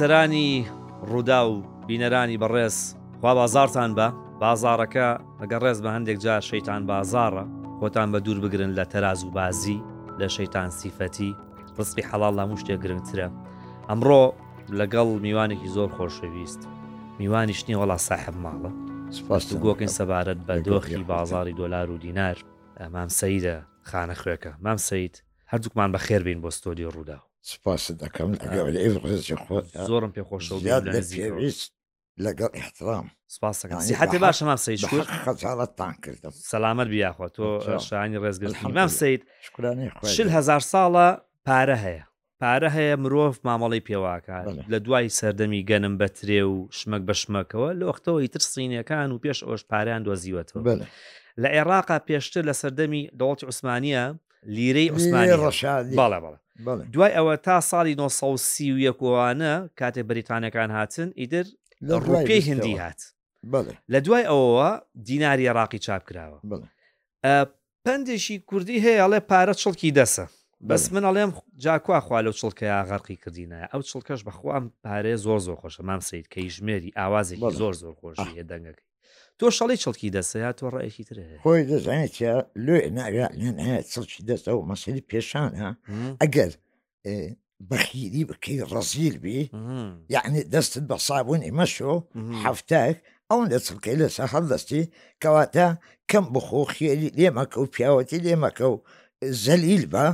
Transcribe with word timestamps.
سەرانی 0.00 0.46
ڕوودا 1.12 1.40
و 1.52 1.54
بینەرانی 1.88 2.38
بەڕێز 2.42 2.76
خوا 3.20 3.32
بازارتان 3.40 3.90
بە 3.98 4.08
بازارەکە 4.42 5.08
ئەگە 5.40 5.58
ڕێز 5.64 5.78
بە 5.84 5.90
هەندێک 5.96 6.18
جار 6.24 6.42
شەیتان 6.50 6.82
بازارە 6.90 7.44
خۆتان 7.80 8.08
بە 8.12 8.18
دوور 8.24 8.38
بگرن 8.44 8.70
لە 8.78 8.84
تەراز 8.92 9.20
و 9.24 9.30
بازی 9.38 9.78
لە 10.20 10.28
شەیتان 10.36 10.68
سیفەتی 10.78 11.30
ڕسپی 11.78 12.02
حەڵال 12.10 12.34
هەموو 12.42 12.60
شتێک 12.60 12.80
گرنگترە 12.84 13.28
ئەمڕۆ 13.88 14.22
لەگەڵ 14.78 15.08
میوانێکی 15.26 15.68
زۆر 15.76 15.88
خۆشەویست 15.96 16.62
میوانی 17.18 17.54
شنی 17.60 17.76
وڵا 17.80 17.98
ساحب 18.08 18.36
ماڵە 18.44 18.70
سپاس 19.18 19.44
گۆکن 19.64 19.90
سەبارەت 19.98 20.40
بە 20.46 20.54
دۆخی 20.66 20.96
بازاری 21.12 21.52
دۆلار 21.60 21.86
و 21.90 21.96
دینار 22.04 22.36
مام 22.94 23.08
سەیدە 23.20 23.56
خانە 23.90 24.14
خوێکە 24.20 24.50
مام 24.64 24.76
سەید 24.88 25.14
هەردووکمان 25.50 25.90
بە 25.92 25.98
خێربین 26.06 26.38
بۆ 26.42 26.50
ستۆدی 26.58 26.86
ڕوودا 26.94 27.18
سپاس 27.42 27.84
دەکەم 28.02 28.28
زۆرم 29.90 30.10
پێخۆشە 30.16 30.50
پێویست 31.16 31.72
لەگەڵ 32.26 32.50
احترام 32.54 33.06
سپاسەکەحتی 33.36 34.18
باشە 34.26 34.42
مام 34.48 34.56
سید 34.66 34.78
خەجاڵەتتان 35.26 35.94
کردم 36.04 36.30
سەلامەت 36.52 36.88
بیاخوا 36.94 37.28
تۆ 37.36 37.42
شانی 37.88 38.18
ڕێزگرت 38.22 38.56
مام 38.76 38.88
سید 39.00 39.22
شل 40.16 40.28
هزار 40.38 40.62
ساڵە 40.72 41.06
پارە 41.46 41.76
هەیە 41.84 42.04
پارە 42.42 42.68
هەیە 42.76 42.96
مرۆڤ 43.02 43.34
مامەڵی 43.46 43.82
پێواکات 43.88 44.46
لە 44.72 44.78
دوای 44.84 45.08
سەردەمی 45.20 45.62
گەنم 45.70 45.94
بەترێ 46.00 46.40
و 46.52 46.68
شمەک 46.78 47.02
بە 47.08 47.14
شمەکەوە 47.22 47.70
لەختەوەی 47.80 48.28
تر 48.32 48.40
سینەکان 48.52 49.08
و 49.12 49.18
پێش 49.24 49.38
ئەوش 49.46 49.62
پاریان 49.70 50.02
دۆزیوەتەوە 50.06 50.60
لە 51.42 51.48
عێراقا 51.56 51.98
پێشتر 52.08 52.42
لە 52.50 52.54
سەردەمی 52.62 53.02
دەوڵی 53.20 53.44
عوسمانە 53.48 54.02
لیرەی 54.56 54.88
عوسمانی 54.94 55.34
ڕەشاد 55.44 55.84
بەڵێ 56.00 56.18
بەڵە 56.24 56.36
دوای 56.92 57.12
ئەوە 57.14 57.36
تا 57.46 57.60
ساڵی 57.60 57.94
1930وانە 58.00 59.68
کاتێ 59.80 60.02
بریتانەکان 60.10 60.70
هاتن 60.76 61.10
ئیدر 61.18 61.44
لە 61.88 61.94
ڕووپی 62.06 62.40
هندی 62.50 62.76
هات 62.82 63.00
لە 63.92 63.98
دوای 64.06 64.22
ئەوەوە 64.30 64.70
دیناری 65.08 65.46
عراقی 65.48 65.78
چاپ 65.86 66.02
کراوە 66.08 66.38
پندێکی 67.84 68.36
کوردی 68.50 68.78
هەیە 68.84 68.98
ئەڵێ 69.02 69.20
پارە 69.30 69.54
چڵکی 69.62 69.90
دەسە 69.98 70.26
بەس 70.68 70.84
من 70.92 71.04
ئەڵێم 71.08 71.30
جاکوا 71.64 72.00
خوا 72.06 72.20
لەو 72.26 72.32
چڵکەیا 72.40 72.78
غەرقی 72.90 73.16
کردینە 73.22 73.58
ئەو 73.72 73.82
چڵکەش 73.90 74.20
بەخوام 74.28 74.64
پارێ 74.84 75.14
زۆر 75.26 75.40
زۆر 75.46 75.56
خۆشە 75.60 75.80
مام 75.88 76.00
سید 76.08 76.26
کە 76.32 76.40
ژمێری 76.56 76.90
ئاوازێکی 76.98 77.50
زۆر 77.60 77.74
زۆر 77.82 77.94
خۆشی 78.00 78.30
هێدەنگەکەی 78.36 78.89
تۆ 79.42 79.48
شەڵی 79.56 79.76
چڵکی 79.82 80.08
دەسەیە 80.16 80.50
تۆ 80.58 80.66
ڕێکی 80.74 81.04
تر 81.08 81.18
خۆی 81.42 81.62
دەزانێت 81.72 82.14
لێ 82.66 82.78
ناگات 82.98 83.32
چڵکی 83.92 84.20
دەستە 84.28 84.50
و 84.56 84.66
مەسیری 84.70 85.06
پێشانە 85.10 85.68
ئەگەر 86.22 86.52
بەخیری 87.70 88.22
بکەی 88.30 88.60
ڕزیل 88.72 89.16
بی 89.24 89.40
یعنی 90.14 90.40
دەستت 90.54 90.84
بە 90.90 90.96
سابوون 91.06 91.42
ئمەشۆ 91.48 91.92
هەفتێک 92.44 92.96
ئەوەن 93.30 93.46
لە 93.52 93.58
چڵکەی 93.66 93.96
لەسە 94.00 94.24
هەڵدەستی 94.32 94.82
کەواتە 95.22 95.66
کەم 96.10 96.24
بخۆ 96.34 96.62
خێری 96.74 97.10
لێمەکە 97.18 97.58
و 97.60 97.66
پیاوەتی 97.74 98.22
لێمەکە 98.24 98.66
و 98.72 98.76
زەلیل 99.44 99.84
بە 99.94 100.06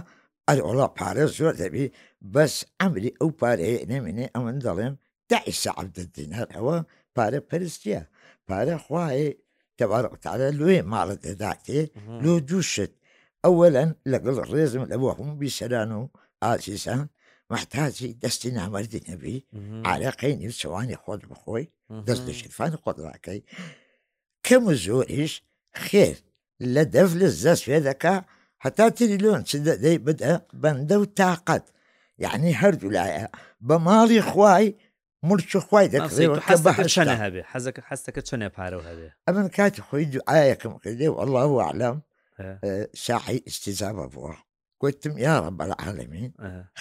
ئەلوڵا 0.49 0.87
پارە 0.99 1.25
زۆر 1.39 1.55
دەبی 1.63 1.87
بەس 2.35 2.55
ئەمری 2.81 3.17
ئەو 3.21 3.31
پارەیە 3.41 3.81
نامێنێ 3.91 4.27
ئەوەن 4.35 4.57
دەڵێم 4.65 4.95
داعیسە 5.31 5.71
عبددینار 5.81 6.47
ئەوە 6.55 6.77
پارە 7.17 7.41
پەرستیە 7.51 8.03
پارە 8.51 8.77
خوایێ 8.87 9.29
تەوارقتالە 9.81 10.49
لێ 10.61 10.77
ماڵت 10.93 11.21
دەداتێ 11.27 11.81
لۆ 12.23 12.33
دووشت 12.49 12.93
ئەوەلەن 13.45 13.91
لەگەڵ 14.13 14.37
ڕێزم 14.53 14.85
لە 14.91 14.97
بۆ 15.01 15.09
هەموو 15.19 15.39
بیسەران 15.41 15.91
و 15.99 16.03
ئاسیسان 16.45 17.05
محتاجی 17.53 18.11
دەستی 18.23 18.51
نامەردی 18.59 19.05
نەبی 19.11 19.37
عراقی 19.91 20.35
نیوچەوانی 20.41 21.01
خۆت 21.03 21.21
بخۆی 21.31 21.67
دەست 22.07 22.23
لە 22.29 22.33
شفانی 22.41 22.81
خۆدراکەی 22.83 23.41
کەم 24.47 24.63
و 24.67 24.73
زۆریش 24.85 25.33
خێر 25.85 26.17
لە 26.75 26.83
دەف 26.95 27.11
لە 27.21 27.29
زەست 27.43 27.63
فێ 27.67 27.79
دەکا 27.89 28.17
هەتا 28.65 28.87
تریلۆن 28.97 29.41
چ 29.49 29.51
دەدەی 29.69 29.99
بدە 30.07 30.33
بەندە 30.63 30.97
و 31.03 31.07
تااقەت 31.19 31.65
یعنی 32.25 32.51
هەردوو 32.61 32.95
لایە 32.97 33.27
بە 33.69 33.77
ماڵی 33.87 34.21
خوای 34.31 34.67
ملچ 35.23 35.57
خخوای 35.57 35.89
دەکەێ 35.95 36.27
هەبێ 37.23 37.43
حەزەکە 37.53 37.83
هەستەکە 37.91 38.21
چنێ 38.29 38.49
پارە 38.57 38.79
هەبێ 38.91 39.09
ئەمن 39.27 39.49
کاتی 39.57 39.83
خۆی 39.89 40.05
دوعاەکەم 40.13 40.73
کردێ 40.83 41.09
والله 41.17 41.47
وعلم 41.59 41.97
شاحی 43.05 43.39
استیزابە 43.49 44.07
بووە 44.13 44.35
گوتم 44.83 45.15
یاڕە 45.27 45.51
بەعاالەمین 45.59 46.31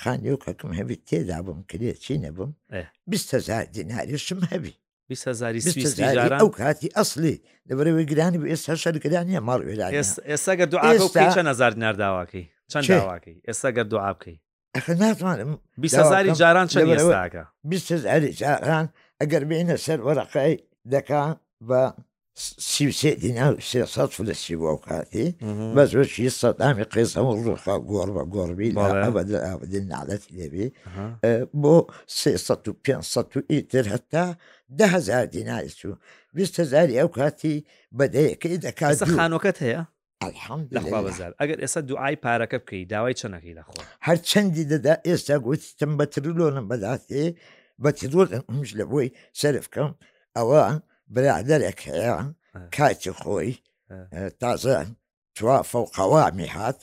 خانی 0.02 0.30
و 0.34 0.38
کەکم 0.46 0.72
هەبی 0.80 0.98
تێدا 1.10 1.40
بم 1.48 1.60
کرێ 1.72 1.92
چی 2.04 2.16
نەبم 2.24 2.52
بیستهزار 3.12 3.64
دیناریشم 3.76 4.40
هەبی 4.54 4.74
ئەو 6.42 6.50
کاتی 6.62 6.90
ئەسلی 6.98 7.36
دەبەرەوەی 7.70 8.06
گرانی 8.12 8.38
بە 8.42 8.48
ئێستا 8.52 8.74
شەرگرانیە 8.84 9.42
ماڵ 9.48 9.60
وێرا 9.68 9.88
ئێستا 10.32 10.54
گە 10.60 10.66
دوعا 10.74 10.90
چەند 11.36 11.50
هزار 11.54 11.72
نرداواکەی 11.84 12.46
چەند 12.72 12.88
داواکەی 13.00 13.36
ئێستا 13.48 13.70
گەر 13.78 13.88
دوعا 13.94 14.12
بکەی 14.18 14.38
ناتوانم 15.00 15.52
بیزاری 15.82 16.32
جاران 16.42 16.68
چەندستاکە 16.74 17.44
بیزاری 17.72 18.32
جاران 18.42 18.86
ئەگەر 19.22 19.44
بینە 19.50 19.76
سەر 19.86 20.00
وەرەقەی 20.08 20.54
دەکا 20.94 21.24
بە 21.70 21.82
سیوسێ 22.76 23.12
دینا 23.24 23.48
سێسە 23.70 24.04
فلسی 24.16 24.56
بۆ 24.62 24.72
کاتی 24.88 25.28
بە 25.76 25.82
زۆرشی 25.92 26.30
سەدامی 26.42 26.86
قێز 26.94 27.12
هەمە 27.18 27.34
ڕوخا 27.46 27.76
گۆڕ 27.90 28.10
بە 28.16 28.24
گۆڕبی 28.34 28.70
ناڵەتی 29.94 30.32
لێبی 30.38 30.68
بۆ 31.62 31.76
سێسە 32.20 32.56
و 32.68 32.74
پێ 32.84 32.96
ئیتر 33.54 33.86
هەتا 33.94 34.26
دههزار 34.80 35.26
دینایی 35.36 35.74
چوو 35.80 35.96
بیست 36.38 36.54
هزاری 36.60 37.00
ئەو 37.00 37.10
کاتی 37.18 37.56
بەدەیەکەی 37.98 38.58
دەکات 38.66 38.98
خانۆکەت 39.18 39.58
هەیە 39.66 39.82
ئەلحەمدلەخوازار 40.30 41.32
ئەگەر 41.42 41.58
ئێستا 41.64 41.82
دوعای 41.90 42.18
پارەکە 42.26 42.58
بکەی 42.64 42.84
داوای 42.94 43.16
چەنەکەی 43.22 43.54
لەخۆ 43.60 43.74
هەر 44.08 44.18
چەندی 44.30 44.66
دەدا 44.72 44.94
ئێستا 45.10 45.36
گوتتم 45.46 45.92
بە 46.00 46.06
ترلۆنم 46.14 46.66
بەداتێ 46.72 47.24
بە 47.84 47.90
تدۆمش 48.00 48.70
لە 48.80 48.86
بۆی 48.92 49.08
سەرفکەم 49.40 49.92
ئەوە 50.38 50.64
برادەرێک 51.16 51.80
هەیە 51.92 52.16
کاتی 52.76 53.14
خۆی 53.22 53.52
تازە 54.42 54.76
چوا 55.38 55.58
فەوقەوامی 55.72 56.50
هات 56.56 56.80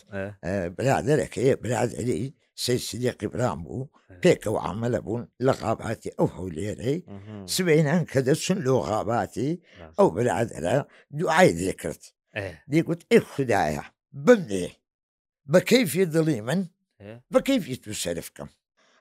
برادەرەکە 0.77 1.43
برادری 1.63 2.25
سەی 2.63 2.79
سیدێقی 2.89 3.29
برام 3.35 3.61
بوو 3.67 3.91
پێکەوە 4.25 4.61
عملە 4.71 5.01
بوون 5.07 5.23
لە 5.47 5.53
غاباتی 5.61 6.17
ئەو 6.19 6.29
هەولێرەی 6.37 6.99
سوێنان 7.55 8.03
کە 8.11 8.19
دەچون 8.29 8.59
لۆ 8.67 8.75
غاباتی 8.89 9.51
ئەو 9.99 10.07
برادرە 10.17 10.77
دوعای 11.19 11.51
لێ 11.61 11.73
کرد 11.83 12.03
دیگوت 12.73 13.01
ئێ 13.13 13.19
خدایە 13.33 13.85
بمێ 14.27 14.67
بە 15.53 15.61
کەیفی 15.71 16.05
دڵی 16.15 16.41
من 16.49 16.61
بە 17.33 17.41
کەیفی 17.49 17.77
تو 17.83 17.91
سەرفکەم 18.03 18.49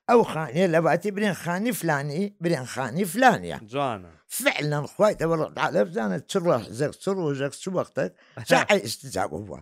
ئەو 0.10 0.22
خانێ 0.34 0.66
لە 0.74 0.80
باتی 0.86 1.12
برێن 1.16 1.38
خانی 1.44 1.72
فلانی 1.82 2.24
برێن 2.44 2.66
خانی 2.74 3.06
فلانە 3.14 3.58
فعلەن 4.42 4.86
خوایتەوە 4.94 5.36
ڕعاالە 5.56 5.82
بزانە 5.88 6.18
چ 6.32 6.34
زەر 6.80 6.92
چ 7.02 7.04
ڕۆژەک 7.18 7.54
چ 7.64 7.66
وەختت 7.76 8.12
ئستیزاگو 8.86 9.40
بووە 9.46 9.60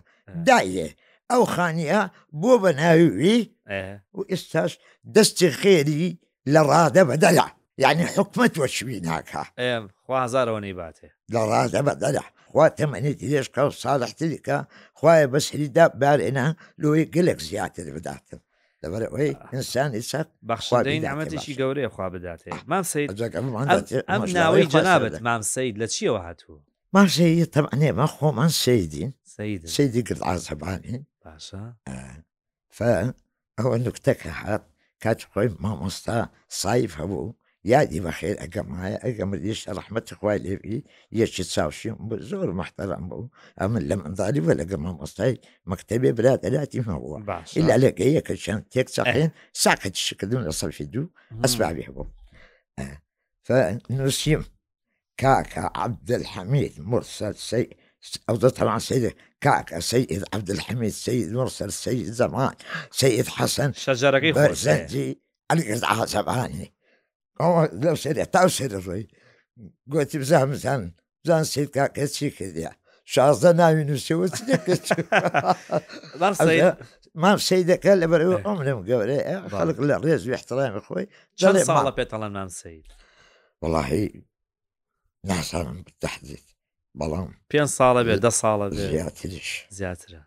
دایێ 0.48 0.88
ئەو 1.30 1.42
خانیە 1.54 2.00
بۆ 2.40 2.52
بە 2.62 2.70
ناوی 2.80 3.38
و 4.16 4.20
ئێستاش 4.30 4.72
دەستی 5.16 5.50
خێری 5.60 6.06
لە 6.54 6.60
ڕادە 6.70 7.02
بەدەلا 7.10 7.48
یعنی 7.84 8.04
حکومت 8.16 8.52
وەشوی 8.60 8.98
ناکە 9.08 9.42
هزارەوە 10.18 10.60
نەیباتێ 10.66 11.08
لە 11.34 11.40
ڕادەبەدەدا 11.50 12.24
خوا 12.50 12.66
تەمەێتی 12.78 13.26
لێش 13.32 13.46
کە 13.54 13.62
ساڵحتریکە 13.84 14.56
خوایە 14.98 15.26
بەسریدا 15.32 15.84
بارێنە 16.02 16.46
لۆی 16.82 17.02
گەلێک 17.14 17.40
زیاتر 17.48 17.86
بداتن 17.96 18.40
لەبەر 18.82 19.02
ئەوەی 19.08 19.30
ئینسان 19.52 19.90
ئیسا 19.98 20.20
بەخشین 20.48 21.02
ئەمەتیشی 21.10 21.54
گەورەیە 21.60 21.90
خوا 21.94 22.06
بداتێ 22.14 22.50
مام 22.70 22.84
سید 22.92 23.08
ئەم 24.10 24.22
ناوەی 24.38 24.66
جەنابەت 24.74 25.14
مام 25.28 25.42
سید 25.54 25.74
لە 25.82 25.86
چیەوە 25.94 26.20
هاتوو 26.26 26.56
ماشەیە 26.96 27.46
تەمانێ 27.54 27.90
مە 27.98 28.06
خۆمان 28.16 28.50
سیدین 28.64 29.10
سیدی 29.76 30.02
کرد 30.08 30.20
ئازەبانی 30.28 30.98
باشە 31.24 31.60
ف 32.76 32.78
ئەوە 33.58 33.76
نکتەکە 33.86 34.30
هات 34.42 34.62
کات 35.02 35.20
خۆی 35.32 35.48
مامۆستا 35.64 36.18
سایف 36.62 36.92
هەبوو 37.00 37.28
یادی 37.68 38.00
بەخێر 38.04 38.36
ئەگەم 38.42 38.66
مایە 38.74 38.98
ئەگەم 39.06 39.30
دیش 39.44 39.60
ڕحمەتی 39.76 40.14
خوای 40.18 40.38
لێبی 40.44 40.78
یەکی 41.20 41.44
چاوشیم 41.52 41.96
زۆر 42.30 42.48
محتەرم 42.60 43.04
بوو 43.10 43.28
ئەمن 43.60 43.82
لە 43.90 43.94
منداری 44.00 44.40
بە 44.46 44.52
لەگەم 44.60 44.80
مامۆستای 44.86 45.34
مەکتتەبێ 45.70 46.10
برات 46.18 46.40
ئەلاتی 46.46 46.80
مەبووە 46.88 47.18
ئلا 47.58 47.74
لەگەی 47.84 48.12
یەکە 48.18 48.34
چەند 48.44 48.62
تێک 48.72 48.88
چاقێن 48.96 49.30
ساقەت 49.64 49.94
شکردون 50.06 50.42
لە 50.48 50.52
سەفی 50.60 50.86
دوو 50.92 51.06
ئەسبابی 51.44 51.84
هەبوو 51.88 52.06
فنووسیم 53.46 54.42
کاکە 55.22 55.62
عبدل 55.84 56.24
حەمید 56.34 56.74
مرسەر 56.90 57.32
سی 57.50 57.62
أو 58.28 58.36
طبعا 58.60 58.78
سيد 58.90 59.04
كعك 59.44 59.78
سيد 59.78 60.08
عبد 60.34 60.50
الحميد 60.56 60.92
سيد 61.08 61.28
مرسل 61.32 61.70
سيد 61.86 62.06
زمان 62.22 62.52
سيد 62.90 63.26
حسن 63.28 63.70
شجرة 63.86 64.52
زنجي 64.52 65.20
القطعة 65.52 66.06
سبعاني 66.06 66.72
لەو 67.84 67.96
سێرە 68.04 68.24
تا 68.32 68.42
سێرەڕۆی 68.58 69.02
گوتی 69.92 70.18
بزان 70.22 70.48
بزانن 70.52 70.90
زان 71.26 71.44
سیت 71.52 71.70
کاکە 71.76 72.04
چی 72.16 72.30
کردیا 72.36 72.72
شازدە 73.14 73.50
ناوی 73.60 73.84
نووسەوە 73.88 74.26
مام 77.22 77.38
سی 77.48 77.62
دەکە 77.70 77.92
لە 78.02 78.06
بەر 78.12 78.22
ئەمرم 78.46 78.80
گەورێ 78.90 79.18
خەڵک 79.58 79.78
لە 79.88 79.96
ڕێز 80.04 80.22
وحتڵامی 80.30 80.82
خۆی 80.86 81.04
ساڵە 81.68 81.92
پێتەڵام 81.98 82.32
نام 82.38 82.48
سید 82.60 82.86
وڵی 83.62 84.04
ناسانم 85.28 85.78
تحدید 86.02 86.44
بەڵام 86.98 87.30
پێ 87.50 87.60
ساڵە 87.78 88.02
بێ 88.06 88.14
دە 88.24 88.30
ساڵە 88.40 88.66
زیاتریش 88.94 89.50
زیاترە 89.78 90.20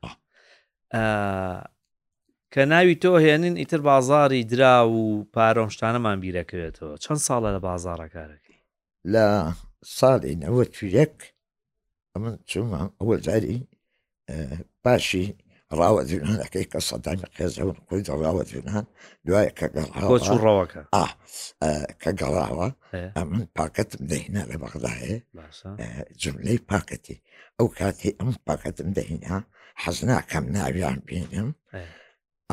کە 2.53 2.63
ناوی 2.71 2.95
تۆ 3.01 3.07
هێنن 3.23 3.55
ئیتر 3.61 3.81
بازاری 3.89 4.43
درا 4.51 4.75
و 4.89 5.25
پارۆنشتانەمان 5.35 6.17
بیرەکەوێتەوە 6.23 6.95
چەند 7.03 7.19
ساڵە 7.27 7.49
لە 7.55 7.59
بازارە 7.67 8.07
کارەکەی 8.15 8.59
لە 9.13 9.25
ساڵی 9.97 10.33
نەوە 10.43 10.63
توێک 10.75 11.17
ئەمن 12.13 12.35
چومە 12.49 12.81
ئەوە 12.99 13.15
جاری 13.25 13.57
پاشی 14.83 15.27
ڕاوەزیونانەکەی 15.77 16.65
کە 16.71 16.79
سەدانی 16.89 17.29
قێزەون 17.35 17.75
خۆی 17.87 18.01
ڕاوەزیونان 18.23 18.85
دوای 19.25 19.49
کە 19.57 19.65
گەڵڕەوەکە 19.75 20.83
کە 22.01 22.11
گەڵاوە 22.19 22.67
ئەمن 23.17 23.43
پاکەتم 23.57 24.01
دەهینە 24.11 24.41
لە 24.51 24.55
بەغداهەیە 24.63 25.17
جملەی 26.21 26.59
پاکەتی 26.71 27.17
ئەو 27.59 27.67
کاتی 27.79 28.15
ئەم 28.19 28.31
پاکەتم 28.47 28.89
دەهینا 28.97 29.37
حەزناکەم 29.83 30.45
ناویان 30.55 30.97
بینم. 31.07 31.49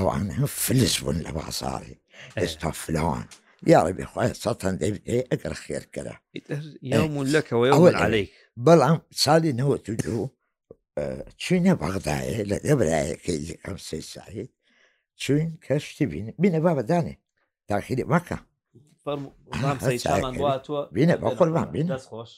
ئەوان 0.00 0.46
فلس 0.46 0.96
بوون 1.00 1.16
لە 1.26 1.30
بازاڕی 1.36 1.94
ئێستا 2.38 2.70
فلوان 2.82 3.24
یاڕێ 3.72 3.92
بخوای 3.98 4.32
سەەن 4.42 4.74
دەبێ 4.82 5.18
ئەگەر 5.30 5.54
خێرکەرە 5.62 6.16
لەکەوەی 7.34 8.30
بەڵام 8.66 8.98
ساڵی 9.24 9.52
نەوە 9.60 9.76
تو 9.84 9.92
دوو 10.04 10.24
چوینە 11.42 11.74
بەغدایە 11.82 12.36
لە 12.50 12.56
دەبرایەکەی 12.66 13.44
ئەم 13.64 13.76
سێ 13.88 13.98
ساهید 14.12 14.50
چوین 15.22 15.50
کەشتی 15.66 16.06
بین 16.10 16.26
بینە 16.42 16.58
با 16.64 16.72
بەدانێ 16.78 17.14
تاخیری 17.68 18.04
مەکە 18.12 18.38
بینە 20.96 21.14
بە 21.22 21.28
قوربان 21.38 21.68
بین 21.74 21.88
خۆش 22.06 22.32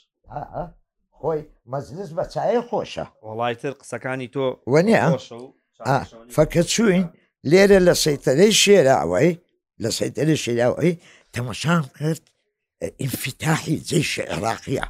خۆی 1.18 1.42
مەزلس 1.72 2.10
بە 2.18 2.24
چایە 2.34 2.62
خۆشە 2.68 3.06
وڵایتر 3.28 3.72
قسەکانی 3.80 4.28
تۆ 4.34 4.44
وەنێ 4.72 4.94
فەکە 6.36 6.62
چوین 6.74 7.06
لێرە 7.50 7.78
لە 7.88 7.94
سەیتەرەی 8.04 8.52
شێراوەی 8.64 9.30
لە 9.82 9.88
سەیتەرە 9.98 10.36
شێراوەی 10.44 10.92
تەمەشان 11.34 11.82
کرد 11.98 12.24
ئینفتاحی 13.00 13.76
جێش 13.88 14.12
عێراقیە 14.30 14.86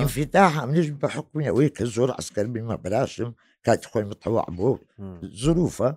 ئینفتاح 0.00 0.52
منش 0.68 0.88
بە 1.00 1.08
حکوونەوەی 1.16 1.68
کە 1.76 1.84
زۆر 1.96 2.10
ئەسکەر 2.16 2.46
بمە 2.54 2.76
براشم 2.84 3.30
کاتی 3.66 3.88
خۆی 3.90 4.04
متەوا 4.10 4.44
بوو 4.58 4.76
زروفە 5.42 5.90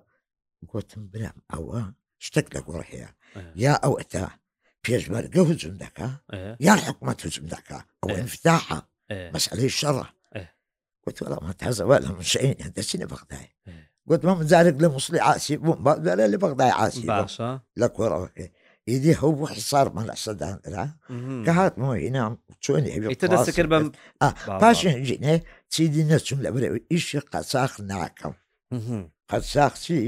گوتم 0.72 1.04
برم 1.12 1.38
ئەوە 1.54 1.80
شتێک 2.26 2.48
لە 2.56 2.60
گۆڕ 2.68 2.82
هەیە 2.92 3.10
یا 3.66 3.74
ئەو 3.84 3.94
ئەتا 4.00 4.26
پێشمەرگە 4.86 5.42
هجم 5.50 5.76
دەکا 5.84 6.10
یا 6.68 6.74
حکومت 6.86 7.18
هجم 7.28 7.46
دەکا 7.56 7.80
ئەو 8.02 8.10
ئینفتاحە 8.18 8.80
مەسلەی 9.34 9.74
شەڕە 9.80 10.08
وتوەڵەمە 11.06 11.54
تازەوە 11.62 11.98
لە 12.04 12.10
منشین 12.18 12.58
دەچینە 12.78 13.06
بەغدای 13.12 13.48
گوتمە 14.10 14.34
جارێک 14.52 14.78
لە 14.84 14.88
مسلی 14.96 15.20
عاسی 15.28 15.56
بووم 15.64 15.80
بەرە 15.86 16.26
لە 16.34 16.38
بەغدای 16.44 16.74
عاسی 16.80 17.06
باشە 17.20 17.50
لە 17.82 17.88
کۆڕەوەکە 17.96 18.46
ئیدی 18.90 19.14
هەو 19.22 19.32
بۆ 19.40 19.46
حسارمە 19.58 20.02
لە 20.10 20.16
سەدانرا 20.26 20.86
کە 21.46 21.52
هاتمەوە 21.60 21.96
هینام 22.06 22.34
چۆنیکرد 22.64 23.68
بم 23.74 23.86
پاشژینێ 24.62 25.36
چیدی 25.74 26.04
نەچوم 26.12 26.40
لە 26.46 26.50
برێ 26.56 26.68
ئیشی 26.92 27.20
قەساخ 27.32 27.72
ناکەم 27.92 28.36
قەساخچی 29.30 30.06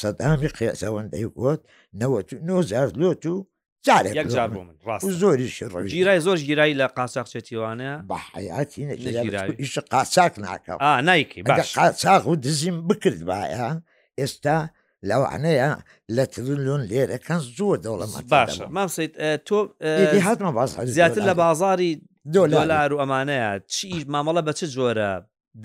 سەدامی 0.00 0.50
قێزەوەندەی 0.56 1.26
گوت 1.38 1.60
نەوە 2.00 2.18
نۆ 2.48 2.56
زار 2.70 2.88
لۆ 3.00 3.08
و 3.34 3.38
جارێکجار 3.86 4.48
بۆ 4.56 4.60
من 4.68 4.74
ڕاست 4.86 5.08
زۆریش 5.22 5.52
گیرای 5.94 6.20
زۆر 6.26 6.38
گیرایی 6.48 6.74
لە 6.80 6.86
قاچاقچێتیوانە 6.96 7.90
بەحیاتیش 8.12 9.74
قاچاک 9.94 10.34
ناکەم 10.44 10.78
نایکی 11.08 11.40
قاچاق 11.76 12.22
و 12.32 12.34
دزیم 12.46 12.76
بکرد 12.88 13.20
باە 13.28 13.74
ئێستا 14.20 14.56
لەوانەیە 15.08 15.70
لە 16.16 16.24
تلون 16.32 16.82
لێرەکان 16.90 17.40
زۆر 17.58 17.76
دەوڵەمە 17.84 18.20
باشە 18.34 18.66
ماسیت 18.76 19.12
تۆ 19.48 19.58
هاتمە 20.26 20.52
باز 20.58 20.70
زیاتر 20.96 21.20
لە 21.30 21.34
بازاری 21.42 21.92
دۆلار 22.36 22.90
و 22.92 22.98
ئەمانەیە 23.02 23.50
چی 23.72 23.88
مامەڵە 24.14 24.42
بە 24.46 24.52
چ 24.58 24.60
جۆرە 24.74 25.10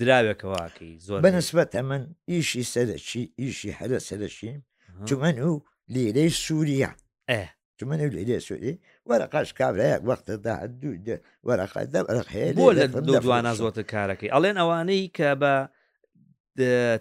دراوێکەواکی 0.00 0.92
زۆر 1.06 1.20
بەنسبەتە 1.24 1.76
من 1.90 2.02
ئیشی 2.30 2.64
سەرەکی 2.74 3.22
ئیشی 3.40 3.70
هەرە 3.78 3.98
سەرەشیم 4.08 4.60
چمەن 5.08 5.36
و 5.50 5.60
لێرەی 5.94 6.30
سووریا 6.44 6.90
ئە 7.30 7.42
تمنه 7.78 8.04
الى 8.04 8.40
سوري 8.40 8.78
ورقاش 9.04 9.52
كابرايك 9.52 10.04
وقت 10.04 10.30
دا 10.30 10.56
حدود 10.56 11.20
ورقه 11.42 11.84
دا 11.84 12.00
ورق 12.00 12.26
هي 12.28 12.52
بول 12.52 12.86
دوان 13.02 13.46
ازوت 13.46 13.80
كاركي 13.80 14.36
الين 14.36 14.56
اواني 14.58 15.08
كبا 15.08 15.68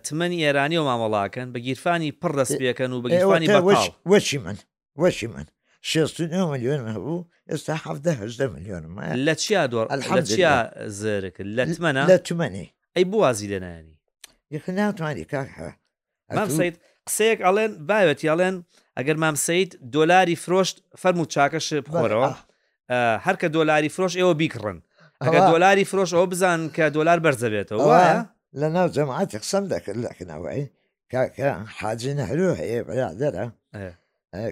تمەنی 0.09 0.37
ئێرانی 0.45 0.77
و 0.77 0.83
مامەڵاکەن 0.89 1.47
بە 1.53 1.57
گیرفانی 1.67 2.11
پڕ 2.23 2.29
دەستپیەکەن 2.39 2.89
و 2.91 3.01
بەگیرفانی 3.03 3.47
وەچی 4.09 4.37
من 4.45 4.57
وەچی 4.99 5.23
من 5.33 5.45
شێستونەوە 5.91 6.47
میلیۆن 6.51 6.87
هەبوو 6.95 7.25
ئێستا 7.51 7.75
حەفدە 7.85 8.13
هەشدە 8.21 8.41
میلیۆن 8.53 8.85
لە 9.25 9.33
چیا 9.35 9.67
دۆر 9.67 9.87
لە 9.87 10.21
چیا 10.31 10.73
زرک 10.87 11.35
لە 11.41 11.63
تمەە 11.75 12.09
لە 12.09 12.17
تمەنی 12.27 12.69
ئەی 12.95 13.05
بوازی 13.05 13.47
لەنانی 13.47 13.97
یخ 14.51 14.69
ناتوانانی 14.69 15.23
کاکە 15.23 16.35
سیت 16.49 16.75
قسەیەک 17.07 17.39
ئەڵێن 17.47 17.71
باوێتی 17.89 18.27
ئەڵێن 18.31 18.55
ئەگەر 18.99 19.17
مام 19.23 19.35
سید 19.47 19.69
دۆلاری 19.95 20.35
فرۆشت 20.43 20.75
فەرم 21.01 21.17
و 21.23 21.25
چاکەش 21.33 21.67
بخۆرەوە 21.85 22.29
هەر 23.25 23.35
کە 23.41 23.47
دۆلاری 23.57 23.89
فرۆش 23.95 24.13
ئێوە 24.19 24.33
بیکڕن 24.41 24.77
ئەگە 25.23 25.41
دۆلاری 25.51 25.85
فرۆش 25.91 26.09
ئەوە 26.15 26.27
بزان 26.33 26.59
کە 26.75 26.85
دۆلار 26.97 27.17
بەرزەبێتەوە 27.25 27.85
لە 28.59 28.67
ناو 28.75 28.87
جەماعاتی 28.95 29.37
قسم 29.43 29.63
دەکرد 29.73 29.99
لەکنەوەی 30.05 30.63
کاکە 31.13 31.49
حاجی 31.77 32.13
نەهرو 32.19 32.49
هەیە 32.59 32.79
بەیادەرە 32.87 33.45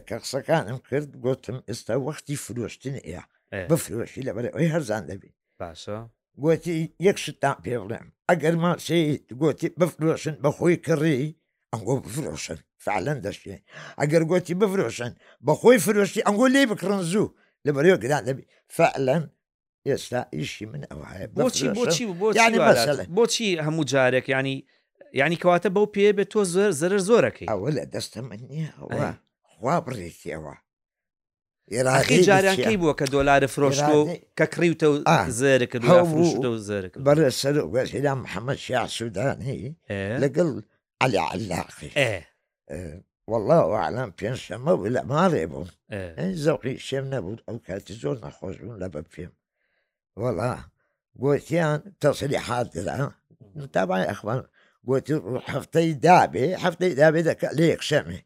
کە 0.07 0.15
قسەکانم 0.23 0.79
کرد 0.89 1.09
گوتم 1.25 1.57
ئێستا 1.69 1.95
وەختی 2.07 2.35
فرۆشتن 2.45 2.95
ئێ 3.09 3.19
بفرۆشی 3.71 4.25
لەبەر 4.27 4.45
ئەوی 4.53 4.71
هەرزان 4.75 5.03
دەبی 5.09 5.31
باشە 5.59 5.97
گوتی 6.43 6.73
یەک 7.07 7.17
شتان 7.23 7.55
پێ 7.65 7.75
بڵێم 7.81 8.07
ئەگەر 8.29 8.55
ماسی 8.63 9.03
گوتی 9.41 9.67
بفرۆشن 9.79 10.35
بەخۆی 10.43 10.77
کڕی 10.87 11.23
ئەنگۆ 11.73 11.93
بفرۆشن 12.05 12.57
فعلەن 12.85 13.19
دەشێ 13.25 13.55
ئەگەر 13.99 14.23
گوتی 14.31 14.53
بفرۆشن 14.61 15.11
بە 15.45 15.53
خۆی 15.61 15.77
فرۆشتی 15.85 16.25
ئەنگۆ 16.27 16.45
لێ 16.53 16.61
بکڕن 16.71 17.01
زوو 17.11 17.27
لە 17.65 17.71
بەرەوە 17.75 17.97
گران 18.03 18.23
لەبی 18.29 18.43
فعلەن 18.77 19.23
ئێستا 19.87 20.21
ئیشی 20.35 20.65
من 20.71 20.83
ئەو 20.91 20.99
هەیە 21.11 21.27
بۆچی 21.35 21.67
بۆچی 21.79 23.05
بۆچی 23.17 23.49
هەموو 23.65 23.85
جارێک 23.91 24.27
ینی 24.35 24.57
ینی 25.19 25.37
کەواتە 25.41 25.69
بەو 25.75 25.87
پێ 25.95 26.09
بێت 26.17 26.29
تۆ 26.33 26.39
زۆر 26.55 26.71
زەر 26.81 26.91
زۆرەکەی 27.09 27.49
ئەوە 27.51 27.69
لە 27.77 27.83
دەستە 27.93 28.17
من 28.29 28.39
نییە 28.49 28.69
خوا 29.57 29.75
بڕێکی 29.85 30.29
ئەوە 30.35 30.55
عراقی 31.75 32.17
جاریانکەی 32.29 32.77
بووە 32.81 32.93
کە 32.99 33.05
دۆلارە 33.15 33.47
فرۆشتۆ 33.53 33.97
کە 34.39 34.45
کڕیوتە 34.53 34.83
و 34.91 34.95
زێرەکە 36.67 36.97
بەرە 37.05 37.29
سەر 37.39 37.55
وەدا 37.73 38.13
محەممەد 38.23 38.59
شیع 38.65 38.85
سوودانی 38.87 39.77
لەگەڵ 40.23 40.49
علی 41.03 41.17
علاقی 41.17 42.23
والله 43.27 43.63
عالم 43.81 44.11
پێنج 44.21 44.39
شەمە 44.47 44.73
لە 44.95 45.01
ماڵێ 45.11 45.45
بووم 45.51 45.69
زەوقی 46.45 46.75
شێم 46.87 47.05
نەبوو 47.13 47.43
ئەو 47.47 47.57
کاتی 47.67 47.93
زۆر 48.03 48.17
نەخۆش 48.25 48.55
بوون 48.61 48.77
لە 48.83 48.87
بە 48.93 49.01
پێم 49.13 49.31
وڵا 50.21 50.53
گوتیان 51.21 51.79
تەسری 52.01 52.39
حاتدا 52.47 52.97
تابای 53.73 54.09
ئەخوان 54.11 54.41
گوتی 54.87 55.15
هەفتەی 55.53 55.89
دابێ 56.05 56.45
هەفتەی 56.63 56.93
دابێ 57.01 57.21
دەکە 57.27 57.47
لە 57.57 57.63
یەکشەمێ 57.73 58.19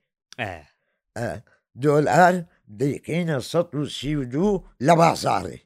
دۆلار 1.83 2.35
دەیکەینە 2.79 3.37
سە 3.51 3.59
و 3.81 3.85
سی 3.97 4.13
و 4.19 4.23
دوو 4.33 4.63
لە 4.87 4.93
بازارێ 5.01 5.57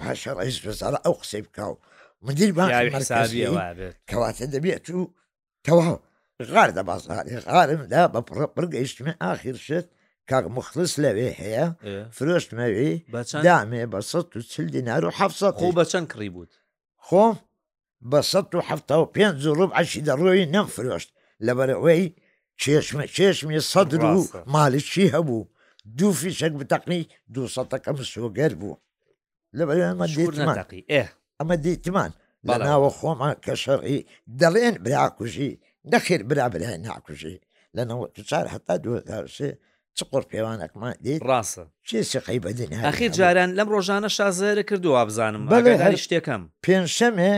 پاشە 0.00 0.30
ڕیس 0.38 0.58
بەزارە 0.64 0.98
ئەو 1.06 1.14
قسەی 1.22 1.42
بکاو 1.46 1.80
مدیر 2.26 2.50
با 2.56 2.64
کەواتە 4.10 4.46
دەبێت 4.54 4.86
و 4.98 5.00
تەواو 5.66 5.98
غاردە 6.44 6.82
بازارێ 6.88 7.38
غارمدا 7.48 8.02
بە 8.12 8.20
پڕگەیشتمە 8.56 9.12
ئاخیر 9.22 9.56
شت 9.66 9.86
کاک 10.30 10.44
مخلص 10.56 10.92
لەوێ 11.04 11.28
هەیە 11.40 11.66
فرۆشتمەوی 12.16 12.94
دامێ 13.46 13.84
بە 13.92 14.00
سە 14.10 14.18
و 14.36 14.40
چل 14.52 14.66
دینار 14.74 15.02
و 15.04 15.10
حفسە 15.18 15.48
خۆ 15.58 15.68
بە 15.76 15.84
چەند 15.92 16.06
کڕی 16.12 16.30
بوو 16.34 16.46
خۆم 17.06 17.34
بە 18.10 18.20
سە 18.30 18.40
و 18.58 18.66
هەفتا 18.70 18.96
و 19.02 19.12
پێ 19.14 19.24
ڕوب 19.58 19.70
عشی 19.78 20.00
دەڕۆی 20.08 20.46
نەم 20.54 20.66
فرۆشت 20.74 21.10
لەبەرەوەی 21.46 22.04
چێشمە 22.62 23.04
چێشمی 23.16 23.60
سەدر 23.72 24.02
و 24.12 24.16
مالیشی 24.54 25.12
هەبوو 25.16 25.48
دووفی 25.98 26.32
شەک 26.38 26.54
بتەقنی 26.60 27.02
دوسەەکەم 27.34 27.96
سۆگەر 28.12 28.52
بوو 28.60 28.76
لەبەر 29.58 29.76
ئەمە 29.86 30.06
ئێ 30.92 31.02
ئەمە 31.40 31.54
دیتمان 31.64 32.10
بە 32.46 32.54
ناوە 32.66 32.90
خۆمان 32.98 33.34
کە 33.44 33.52
شەڕی 33.62 33.98
دەڵێن 34.40 34.74
براکوژی 34.84 35.52
نەخێر 35.92 36.20
برابر 36.30 36.60
هەیە 36.70 36.78
ناکوژی 36.88 37.36
لە 37.76 37.82
چار 38.30 38.46
هەتا 38.54 38.74
دوسێ 38.84 39.50
چ 39.96 39.98
قڕ 40.10 40.22
پێوانەکمان 40.32 40.94
دی 41.04 41.16
ڕاستە 41.28 41.64
چێسی 41.88 42.18
قەی 42.26 42.38
بەدین 42.44 42.70
ئەخیر 42.88 43.10
جاران 43.18 43.50
لەم 43.58 43.68
ڕۆژانە 43.74 44.08
شازەرە 44.16 44.62
کردووە 44.70 45.02
بزانم 45.08 45.42
بەڵێ 45.52 45.74
هەر 45.84 45.94
شتێکم 46.04 46.42
پێنجشەمێ 46.64 47.32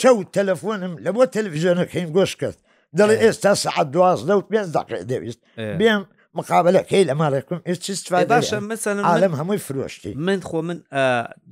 شەو 0.00 0.18
تەلەفۆنم 0.36 0.92
لە 1.04 1.10
بۆ 1.14 1.22
تەلویزیۆنەکەین 1.36 2.08
گۆش 2.16 2.32
کرد 2.40 2.58
دەڵێ 2.98 3.16
ئێستا 3.22 3.52
سعات 3.62 3.88
دواز 3.94 4.18
لەوت 4.28 4.46
پێ 4.50 4.60
دەقێ 4.76 5.00
دەویست 5.10 5.40
بێم 5.80 6.02
مقابلەکەی 6.38 7.04
لەماڕێکم 7.10 7.58
باشە 8.30 8.58
مثل 8.72 8.94
عالم 9.10 9.32
هەمووی 9.38 9.60
فرۆشتی 9.66 10.12
من 10.26 10.40
خۆ 10.48 10.54
من 10.68 10.78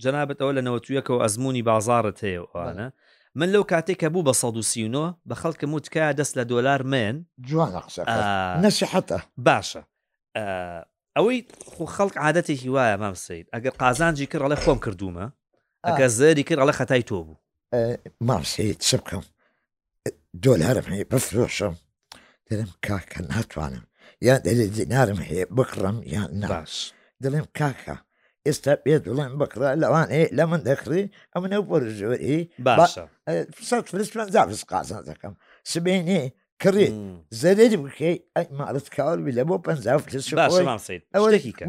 جەنابەت 0.02 0.38
ئەوە 0.42 0.52
لە 0.58 0.62
نەوەتویەکەەوە 0.66 1.20
ئەزمموی 1.22 1.62
بازارت 1.68 2.18
هەیەوانە 2.24 2.88
من 3.38 3.48
لەو 3.54 3.64
کاتێککە 3.72 4.04
بوو 4.12 4.24
بە 4.32 4.36
سەد 4.40 4.56
وسیینۆ 4.60 5.06
بە 5.28 5.34
خەڵکە 5.42 5.66
موتکە 5.72 6.02
دەست 6.20 6.34
لە 6.38 6.44
دۆلار 6.52 6.80
من 6.82 7.16
جوان 7.48 7.72
نەسیحەتە 8.64 9.18
باشە 9.48 9.82
ئەوەی 11.16 11.38
خو 11.74 11.84
خەڵک 11.96 12.16
عادەتێکی 12.24 12.68
وایە 12.76 12.96
مام 13.02 13.14
سید 13.14 13.46
ئەگەر 13.54 13.72
قازانجی 13.82 14.26
کرد 14.30 14.42
ئەڵە 14.46 14.56
خۆم 14.64 14.78
کردومە 14.84 15.26
ئەگە 15.88 16.06
زەری 16.18 16.42
کرد 16.48 16.60
ئەڵە 16.62 16.72
خەتای 16.80 17.02
تۆ 17.10 17.18
بوو 17.26 17.36
ماسیید 18.28 18.78
چ 18.88 18.94
بکەم 19.00 19.24
دۆلارم 20.44 20.86
هەیە 20.92 21.04
بفرۆشم 21.12 21.74
دەرم 22.50 22.70
کاکە 22.86 23.20
ناتوانم 23.36 23.84
یا 24.28 24.34
دینارم 24.78 25.20
هەیە 25.28 25.46
بکڕم 25.56 25.96
یان 26.14 26.30
ناس 26.42 26.74
دڵێم 27.24 27.46
کاکە 27.58 27.96
ئێستا 28.46 28.72
پێ 28.84 28.94
دڵێن 29.06 29.32
بکڕە 29.40 29.68
لەوان 29.82 30.08
لە 30.38 30.44
من 30.50 30.60
دەکڕی 30.68 31.04
ئەمنە 31.34 31.58
پۆژۆری 31.68 32.40
باشە 32.66 33.04
قازان 34.72 35.02
دەکەم 35.10 35.34
سبێنێ 35.72 36.22
کڕی 36.62 36.88
زەرێری 37.42 37.78
بکەی 37.84 38.16
ئەی 38.36 38.46
ماڵت 38.58 38.86
کاڵبی 38.96 39.32
لە 39.38 39.42
بۆ 39.48 39.56
پ 39.64 39.66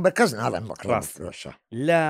بە 0.05 0.11
کەس 0.17 0.31
ناڵێن 0.41 0.65
بەڕاستشە 0.69 1.51
لە 1.87 2.01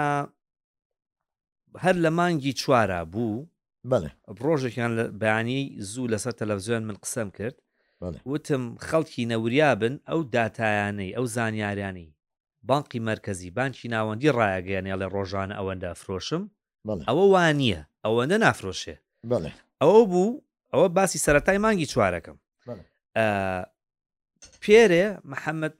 هەر 1.83 1.95
لە 2.03 2.09
مانگی 2.17 2.53
چوارە 2.61 3.01
بوو 3.13 3.47
بڵێ 3.91 4.09
ڕۆژێکیان 4.43 4.93
بەانی 5.21 5.59
زوو 5.91 6.11
لەسەر 6.13 6.33
تەلەڤزیۆن 6.39 6.81
من 6.89 6.97
قسەم 7.03 7.29
کرد 7.37 7.55
وتم 8.11 8.73
خەڵکی 8.87 9.23
نەوریا 9.31 9.69
بن 9.81 9.93
ئەو 10.09 10.19
داتایانەی 10.35 11.15
ئەو 11.17 11.25
زانیاریانی 11.35 12.15
بانقی 12.63 12.99
مرکزی 12.99 13.49
بانکی 13.57 13.87
ناوەندی 13.93 14.31
ڕایگەیانە 14.39 14.95
لە 15.01 15.07
ڕۆژانە 15.15 15.55
ئەوەندا 15.59 15.91
فرۆشم 16.01 16.43
ئەوە 17.09 17.25
وان 17.33 17.55
نییە 17.61 17.81
ئەوەندە 18.05 18.37
نافرۆشێ 18.45 18.95
ئەوە 19.81 20.01
بوو 20.11 20.41
ئەوە 20.73 20.87
باسی 20.97 21.19
سەتای 21.25 21.57
مانگی 21.65 21.87
چوارەکەم 21.91 22.37
پێرێ 24.63 25.05
محەممەد 25.31 25.73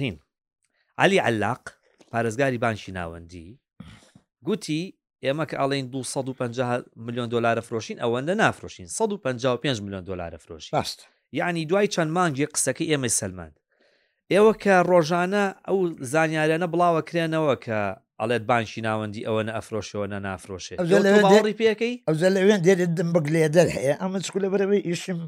هین 0.00 0.16
علی 1.02 1.18
علاق 1.28 1.62
پارێزگاری 2.12 2.58
بانشی 2.64 2.92
ناوەندی 2.98 3.48
گوتی 4.46 4.82
ئێمە 5.24 5.44
کە 5.50 5.56
ئاڵین 5.60 5.86
250 5.90 6.90
میلیۆن 7.06 7.28
دلار 7.34 7.60
فرۆشین 7.60 7.96
ئەوەندە 8.04 8.34
نافرۆشین 8.42 8.86
155 8.86 9.80
میلیۆن 9.82 10.04
دلار 10.04 10.36
فرۆشی 10.36 10.70
باست 10.72 11.08
یعنی 11.32 11.66
دوای 11.66 11.88
چەند 11.88 12.10
مانگی 12.16 12.46
قسەکە 12.46 12.84
ئێمە 12.90 13.08
سەلمان 13.20 13.52
ئێوە 14.32 14.52
کە 14.62 14.74
ڕۆژانە 14.90 15.44
ئەو 15.66 15.78
زانیارانە 16.12 16.66
بڵاوە 16.72 17.02
کرێنەوە 17.08 17.54
کە 17.64 17.78
ئەڵێت 18.20 18.42
بانشی 18.50 18.80
ناوەندی 18.86 19.26
ئەوە 19.26 19.42
نەفرۆشەوە 19.48 20.06
نە 20.12 20.18
نافرۆشێت 20.26 20.78
پێەکەی 21.60 21.94
ئەوزە 22.08 22.28
لەوێن 22.36 22.60
دێت 22.66 22.90
دم 22.98 23.08
بگ 23.14 23.26
لێ 23.34 23.46
دەر 23.56 23.68
هەیە 23.76 23.94
ئەمە 24.02 24.18
چکو 24.26 24.38
لە 24.44 24.48
بەرەوەی 24.52 24.82
ئیشم 24.88 25.20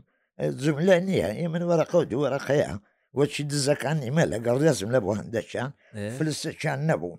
جملە 0.62 0.97
نییە 1.09 1.31
ئێ 1.38 1.47
من 1.55 1.62
وەرەقەوت 1.71 2.09
وەرەقەیە 2.23 2.71
وەچی 3.19 3.43
دزەکان 3.50 3.99
ئمە 4.07 4.25
لەگەڵ 4.33 4.57
ڕێزم 4.62 4.90
لە 4.95 5.00
بۆ 5.05 5.11
هەندەچیان 5.21 5.71
فلسەچان 6.17 6.81
نەبوو 6.90 7.14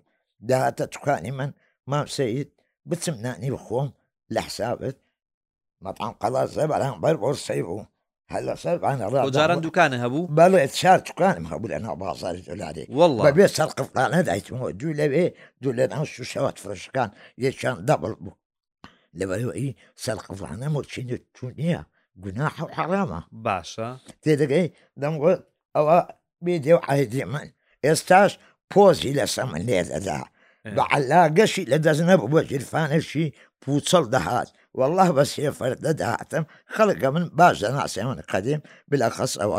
داهاتە 0.48 0.84
توکانی 0.94 1.32
من 1.38 1.50
مام 1.90 2.06
سید 2.16 2.50
بچم 2.90 3.16
نانی 3.24 3.50
بخۆم 3.54 3.88
لە 4.34 4.40
حسابت 4.48 4.96
مەپان 5.84 6.12
قەڵازە 6.20 6.64
بەران 6.72 6.96
بەر 7.02 7.16
بۆ 7.22 7.30
سەی 7.46 7.62
بوو 7.68 7.84
هلا 8.32 8.54
صار 8.54 8.84
عن 8.86 8.98
الرابع 9.02 9.24
وجاران 9.24 9.60
دكانه 9.60 10.04
هبو 10.04 10.26
بلا 10.26 10.64
اتشار 10.64 10.98
دكان 10.98 11.42
ما 11.42 11.56
هبو 11.56 11.68
لانه 11.68 11.94
بازار 11.94 12.38
دولاري 12.38 12.86
والله 12.90 13.30
ببي 13.30 13.46
صار 13.46 13.66
قفطان 13.68 14.24
دايت 14.24 14.52
مو 14.52 14.70
دولا 14.70 15.06
بي 15.06 15.34
دولا 15.62 15.84
انا 15.84 16.04
شو 16.04 16.22
شوات 16.22 16.58
فرش 16.58 16.88
كان 16.94 17.10
يشان 17.38 17.84
دبل 17.84 18.14
بو 18.14 18.30
لبلو 19.14 19.50
اي 19.52 19.76
صار 19.96 20.16
قفطان 20.16 20.68
مو 20.68 20.82
شنو 20.82 21.18
الدنيا 21.44 21.84
جناح 22.16 22.62
وحرامه 22.62 23.24
باشا 23.32 23.98
تدري 24.22 24.54
اي 24.54 24.72
دم 24.96 25.36
او 25.76 26.04
بيدي 26.40 26.74
وعيدي 26.74 27.24
من 27.24 27.50
استاش 27.84 28.38
بوزي 28.74 29.12
لسمن 29.12 29.58
ليد 29.58 29.90
ادا 29.90 30.24
بعلاقه 30.64 31.44
شي 31.44 31.64
لدزنا 31.64 32.16
بوجه 32.16 32.56
الفانشي 32.56 33.32
بوصل 33.66 34.10
دهات 34.10 34.50
والله 34.78 35.08
بەس 35.18 35.30
هێفەردە 35.44 35.92
داهاتم 36.00 36.44
خەڵکە 36.74 37.08
من 37.14 37.24
باش 37.38 37.56
دەناسێ 37.64 38.02
من 38.08 38.18
قەدیم 38.32 38.60
بلەخەس 38.90 39.32
ئەوە 39.42 39.58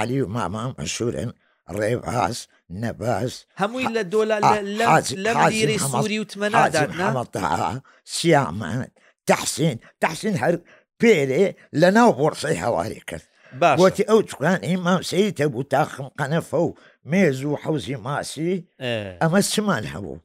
علی 0.00 0.20
و 0.22 0.28
ماما 0.36 0.62
مەشورن 0.78 1.30
ڕێباس 1.78 2.36
نەباس 2.82 3.32
هەمووی 3.60 3.88
لە 3.96 4.02
دۆلا 4.12 4.38
لەری 5.24 5.78
سووری 5.90 6.18
وتمەنادامەتا 6.22 7.44
سیامەت 8.14 8.90
تەحسین 9.30 9.76
تەحسین 10.02 10.34
هەر 10.42 10.54
پێرێ 11.00 11.44
لە 11.80 11.88
ناو 11.96 12.10
بۆڕسەی 12.18 12.60
هەواری 12.64 13.02
کرد 13.08 13.24
بۆتی 13.78 14.04
ئەو 14.10 14.20
چکان 14.30 14.58
ئیمام 14.68 15.00
سیتە 15.10 15.46
بوو 15.52 15.62
تاخم 15.72 16.06
قەنەفە 16.20 16.56
و 16.66 16.76
مێز 17.10 17.38
و 17.44 17.54
حوزی 17.62 17.96
ماسی 18.06 18.54
ئەمە 19.22 19.40
چمان 19.52 19.84
هەبوو 19.94 20.16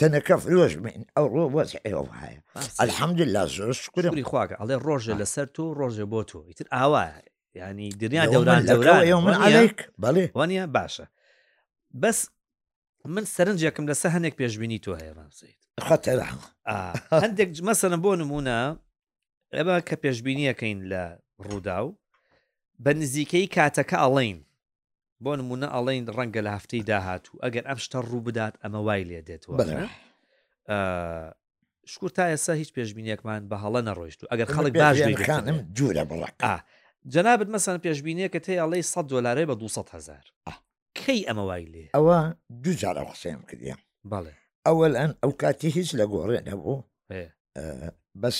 تەنەکە 0.00 0.34
فرۆژمین 0.44 1.02
ئەو 1.16 1.26
ڕۆ 1.34 1.44
بۆ 1.52 1.62
ئێوەیە 1.86 2.34
ئەلحەمدللا 2.80 3.42
زۆر 3.56 3.72
شکری 3.82 4.24
خواکە 4.30 4.54
ئەڵێ 4.60 4.76
ڕۆژە 4.86 5.12
لەسەر 5.20 5.46
تۆ 5.54 5.64
ڕۆژێ 5.78 6.06
بۆ 6.12 6.20
تۆ 6.30 6.38
ئیتر 6.48 6.66
ئاوایە 6.76 7.18
ینی 7.60 7.88
دنیا 8.02 8.24
دەوران 8.32 8.62
دەورانێک 8.70 9.76
وانە 10.38 10.64
باشە 10.76 11.06
بەس 12.02 12.18
من 13.14 13.24
سەرنجێکم 13.34 13.84
لەسە 13.90 14.06
هەندێک 14.14 14.34
پێشببینی 14.40 14.82
تۆ 14.84 14.92
هەیە 15.00 15.12
ماسیت 15.18 15.60
خەتەرا 15.88 16.30
هەندێک 17.24 17.50
مەسەرم 17.68 18.00
بۆ 18.04 18.12
نمونە 18.22 18.58
ئەمە 19.56 19.76
کە 19.88 19.96
پێشببینیەکەین 20.04 20.78
لە 20.90 21.02
ڕوودا 21.44 21.78
و 21.86 21.90
بە 22.84 22.90
نزیکەی 23.00 23.46
کاتەکە 23.56 23.96
ئەڵین 24.04 24.38
بۆ 25.24 25.32
نمونە 25.40 25.66
ئەڵین 25.74 26.04
ڕەنگە 26.16 26.40
لە 26.46 26.50
هەفتەی 26.56 26.82
داهاتوو 26.90 27.40
ئەگەر 27.44 27.64
ئەم 27.68 27.78
شتە 27.84 27.98
ڕوو 28.10 28.24
بدات 28.28 28.54
ئەمە 28.62 28.80
وای 28.86 29.02
لێ 29.10 29.20
دێتەوە 29.28 29.56
شکور 31.92 32.10
تا 32.16 32.24
ئێستا 32.32 32.52
هیچ 32.60 32.70
پێشببینیەکمان 32.76 33.42
بە 33.50 33.56
هەڵە 33.64 33.80
نەڕۆیشت 33.88 34.18
و 34.22 34.26
ئەگەر 34.32 34.48
خەڵک 34.54 34.72
باشخانم 34.82 35.58
جوورە 35.78 36.04
بڵک 36.10 36.36
جەنابەت 37.12 37.48
مەسان 37.54 37.76
پێشببینیە 37.86 38.28
کە 38.34 38.38
تێڵی 38.46 38.82
100 38.82 39.08
دلارێ 39.12 39.44
بە 39.50 39.54
200 39.54 39.88
هزار 39.96 40.24
کەی 41.00 41.20
ئەمە 41.28 41.44
وای 41.48 41.64
لێ 41.72 41.84
ئەوە 41.96 42.18
دوجار 42.64 42.96
ئەوەسەم 43.00 43.40
کردیم 43.50 43.78
بەڵێ 44.10 44.34
ئەوەل 44.66 44.94
ئەن 45.00 45.12
ئەو 45.22 45.32
کاتی 45.42 45.68
هیچ 45.78 45.88
لە 45.98 46.04
گۆڕێ 46.12 46.40
نەبوو 46.48 46.76
بەس 48.22 48.38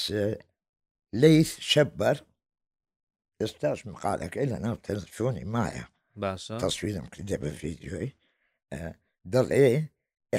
لەیت 1.20 1.50
شەبەر 1.70 2.16
ئێستاش 3.40 3.78
مقالەکەی 3.90 4.46
لە 4.52 4.58
ناو 4.64 4.76
تەلفۆنی 4.86 5.44
مایە 5.54 5.84
باشە 6.22 6.54
تەسویرم 6.66 7.06
کردە 7.14 7.36
بە 7.42 7.50
ڤیددیۆی 7.60 8.10
دەڵێ 9.32 9.66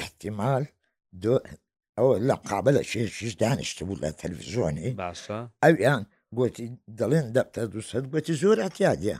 احتیمال 0.00 0.64
دو 1.22 1.32
ئەوە 1.98 2.14
لە 2.28 2.34
قابلە 2.48 2.82
شێشیش 2.90 3.32
دانیشت 3.42 3.78
بوو 3.86 4.00
لە 4.04 4.10
تەلویزیۆنی 4.20 4.90
باشە 5.04 5.38
ئەویان 5.64 6.02
گوتی 6.38 6.66
دەڵێن 6.98 7.26
دەبتە 7.36 7.62
دوسەد 7.74 8.04
گوتی 8.12 8.34
زۆر 8.42 8.58
ئەتیادە 8.64 9.16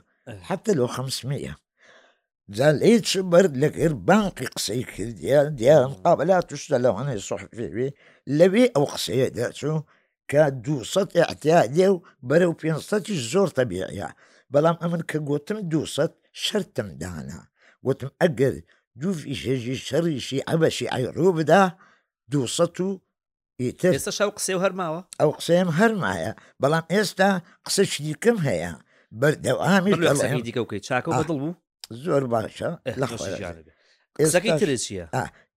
حتە 0.48 0.70
لۆ 0.78 0.86
خەمسمیە 0.96 1.54
جان 2.56 2.76
هیچ 2.90 3.10
بەر 3.32 3.46
لەگەر 3.62 3.92
بانقی 4.08 4.46
قسەی 4.54 4.84
کردیان 4.92 5.48
دیان 5.60 5.90
قابلا 6.04 6.38
توشتە 6.48 6.76
لەوانەیە 6.84 7.20
سوحفێوی 7.28 7.88
لەوێ 8.38 8.64
ئەو 8.74 8.84
قسەیە 8.94 9.28
دەچوو 9.38 9.80
کە 10.30 10.42
دوسەد 10.64 11.08
ئەتیادێ 11.28 11.86
و 11.92 11.96
بەرەو 12.28 12.52
پێ 12.60 12.70
زۆر 13.32 13.48
تەبیعە 13.58 14.08
بەڵام 14.52 14.76
ئەمن 14.82 15.02
کە 15.10 15.18
گوتم 15.28 15.58
دوسەد 15.72 16.12
شرتم 16.46 16.88
دانا 17.02 17.42
وتم 17.86 18.10
ئەگەر 18.24 18.54
دووفی 19.00 19.34
شێژی 19.42 19.76
شەڕیشی 19.88 20.44
ئەبەشی 20.48 20.90
ئایڕۆ 20.94 21.28
بدا 21.38 21.62
دوسە 22.32 22.66
و 22.88 23.00
ئیتر 23.62 23.92
ئێستاش 23.96 24.18
ئەو 24.22 24.30
قسێ 24.38 24.54
هەرماوە 24.64 25.00
ئەو 25.20 25.30
قسەم 25.38 25.68
هەرمایە 25.80 26.32
بەڵام 26.62 26.84
ئێستا 26.94 27.30
قسە 27.66 27.82
شیکم 27.92 28.36
هەیە 28.48 28.72
بەردەوامی 29.20 29.94
دیکەکەی 30.48 30.80
چاکە 30.88 31.10
بەدڵ 31.18 31.36
بوو 31.42 31.52
زۆر 32.04 32.22
باشە 32.32 32.70
ئێستەکەی 34.20 34.54
ترچیە 34.60 35.06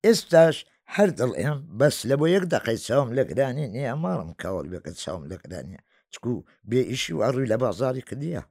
ئێستاش 0.05 0.57
هەر 0.95 1.09
دڵێم 1.19 1.57
بەس 1.79 1.97
لە 2.09 2.15
بۆ 2.19 2.25
یەک 2.35 2.45
دقی 2.53 2.77
چاوم 2.87 3.09
لەگرانی 3.17 3.67
نییە 3.75 3.93
ماڕم 4.03 4.29
کاوەڵ 4.41 4.65
بێکە 4.73 4.91
چاوم 5.03 5.23
لەگرانیە 5.31 5.81
چکو 6.13 6.33
بێ 6.69 6.81
ئیشی 6.91 7.13
و 7.17 7.21
ئەڕووی 7.25 7.49
لە 7.51 7.57
بازاری 7.63 8.03
کردیە 8.09 8.43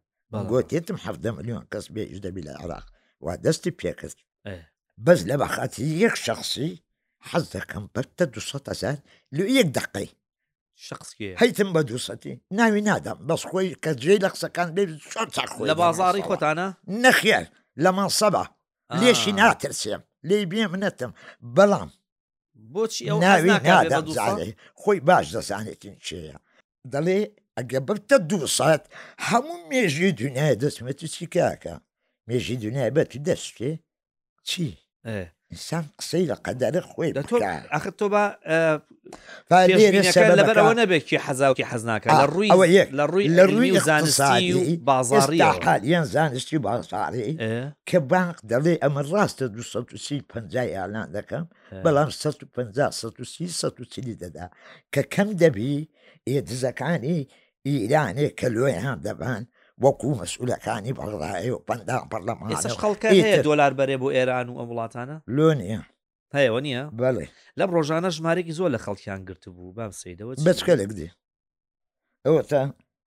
گوتێتم 0.50 0.98
ه 1.04 1.06
میلیۆن 1.36 1.64
کەس 1.72 1.86
بێژ 1.94 2.18
دەبی 2.26 2.42
لە 2.48 2.52
عراق 2.62 2.86
وا 3.24 3.32
دەستی 3.44 3.72
پێکرد 3.80 4.18
بەس 5.04 5.20
لە 5.30 5.36
بەخاتی 5.42 5.84
یەک 6.04 6.14
شخصی 6.26 6.70
حەز 7.30 7.44
دەکەم 7.54 7.84
بەرتە 7.94 8.24
دو 8.34 8.40
هزار 8.70 8.96
لە 9.36 9.42
یەک 9.58 9.68
دقی 9.78 10.08
هەیتم 11.40 11.68
بە 11.74 11.80
دووسەتی 11.88 12.34
ناوی 12.58 12.82
نادەم 12.88 13.18
بەس 13.28 13.42
خۆی 13.50 13.70
کە 13.82 13.90
جێ 14.02 14.14
لە 14.24 14.28
قسەکان 14.34 14.68
بێ 14.76 14.82
لە 15.70 15.74
بازاری 15.82 16.22
خۆتانە 16.28 16.66
نەخێر 17.04 17.44
لەمان 17.84 18.10
سەبا 18.20 18.44
لێشی 19.00 19.32
ناترسێم 19.40 20.02
لی 20.28 20.42
بێ 20.50 20.64
منەتم 20.72 21.12
بەڵام 21.56 21.88
بۆچی 22.74 23.04
ناوی 23.24 23.54
نادەم 23.70 24.04
خۆی 24.80 25.00
باش 25.08 25.26
دەزانێتین 25.36 25.96
چێە 26.06 26.36
دەڵێ 26.92 27.20
ئەگە 27.60 27.80
بتە 27.88 28.16
دوو 28.30 28.46
ساعت 28.58 28.82
هەموو 29.30 29.56
مێژی 29.70 30.10
دنیای 30.22 30.58
دەستمەتی 30.62 31.06
چی 31.14 31.24
کاکە 31.34 31.74
مێژی 32.28 32.56
دنیای 32.64 32.90
بە 32.96 33.02
تو 33.10 33.18
دەستێ 33.28 33.70
چی 34.48 34.66
ئسان 35.54 35.84
قسەی 35.98 36.24
لە 36.30 36.36
قەدەرە 36.46 36.80
خۆی 36.90 37.10
ئەخ 37.74 37.84
تۆ 37.98 38.06
بە 38.14 38.24
لەبەرەوە 40.38 40.74
نەبێکی 40.80 41.16
حەزاوکی 41.26 41.66
حەزناکە 41.70 42.08
لە 42.20 42.26
ڕووی 42.34 42.48
لە 42.98 43.04
ڕووی 43.12 43.26
لە 43.38 43.44
ڕووی 43.52 43.70
زانستی 43.88 44.46
بازاری 44.90 45.40
حالیان 45.66 46.04
زانستی 46.14 46.58
بازاری 46.68 47.32
کە 47.88 47.96
بانک 48.10 48.36
دەڵێ 48.50 48.74
ئەمە 48.82 49.02
ڕاستە 49.12 49.46
250 49.54 50.66
یاان 50.74 50.94
دەکەم 51.16 51.44
بەڵام 51.84 52.08
150 52.10 54.04
دەدا 54.20 54.46
کە 54.94 55.02
کەم 55.14 55.28
دەبی 55.42 55.78
ئێدزەکانی 56.28 57.20
ئیرانێ 57.68 58.28
کە 58.38 58.48
لۆی 58.54 58.76
هەم 58.86 58.98
دەبان 59.06 59.42
وەکو 59.84 60.10
مەسئولەکانی 60.20 60.96
بەڕایە 60.98 61.50
و 61.52 61.58
پندان 61.68 62.04
پەرلەمان 62.10 62.48
خەڵکە 62.84 63.08
هەیە 63.14 63.42
دۆلار 63.48 63.72
بەرێ 63.78 63.96
بۆ 64.02 64.08
ئێران 64.16 64.46
و 64.50 64.58
ئەم 64.60 64.68
وڵاتانە 64.72 65.16
لۆ 65.36 65.48
نیە 65.60 65.80
هەیەەوە 66.36 66.60
نییە 66.66 66.82
بڵێ 66.98 67.26
لەم 67.58 67.70
ڕۆژانە 67.76 68.08
ژمارێکی 68.16 68.56
زۆر 68.58 68.70
لە 68.74 68.78
خەڵکیان 68.84 69.20
گرت 69.28 69.44
بوو 69.54 69.72
بام 69.76 69.92
سیدەوە 70.00 70.32
بچکەلێک 70.46 70.90
دی 70.98 71.10
ئەوە 72.26 72.42
تا 72.50 72.60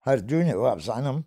هەردوونێ 0.08 0.56
وابزانم 0.64 1.18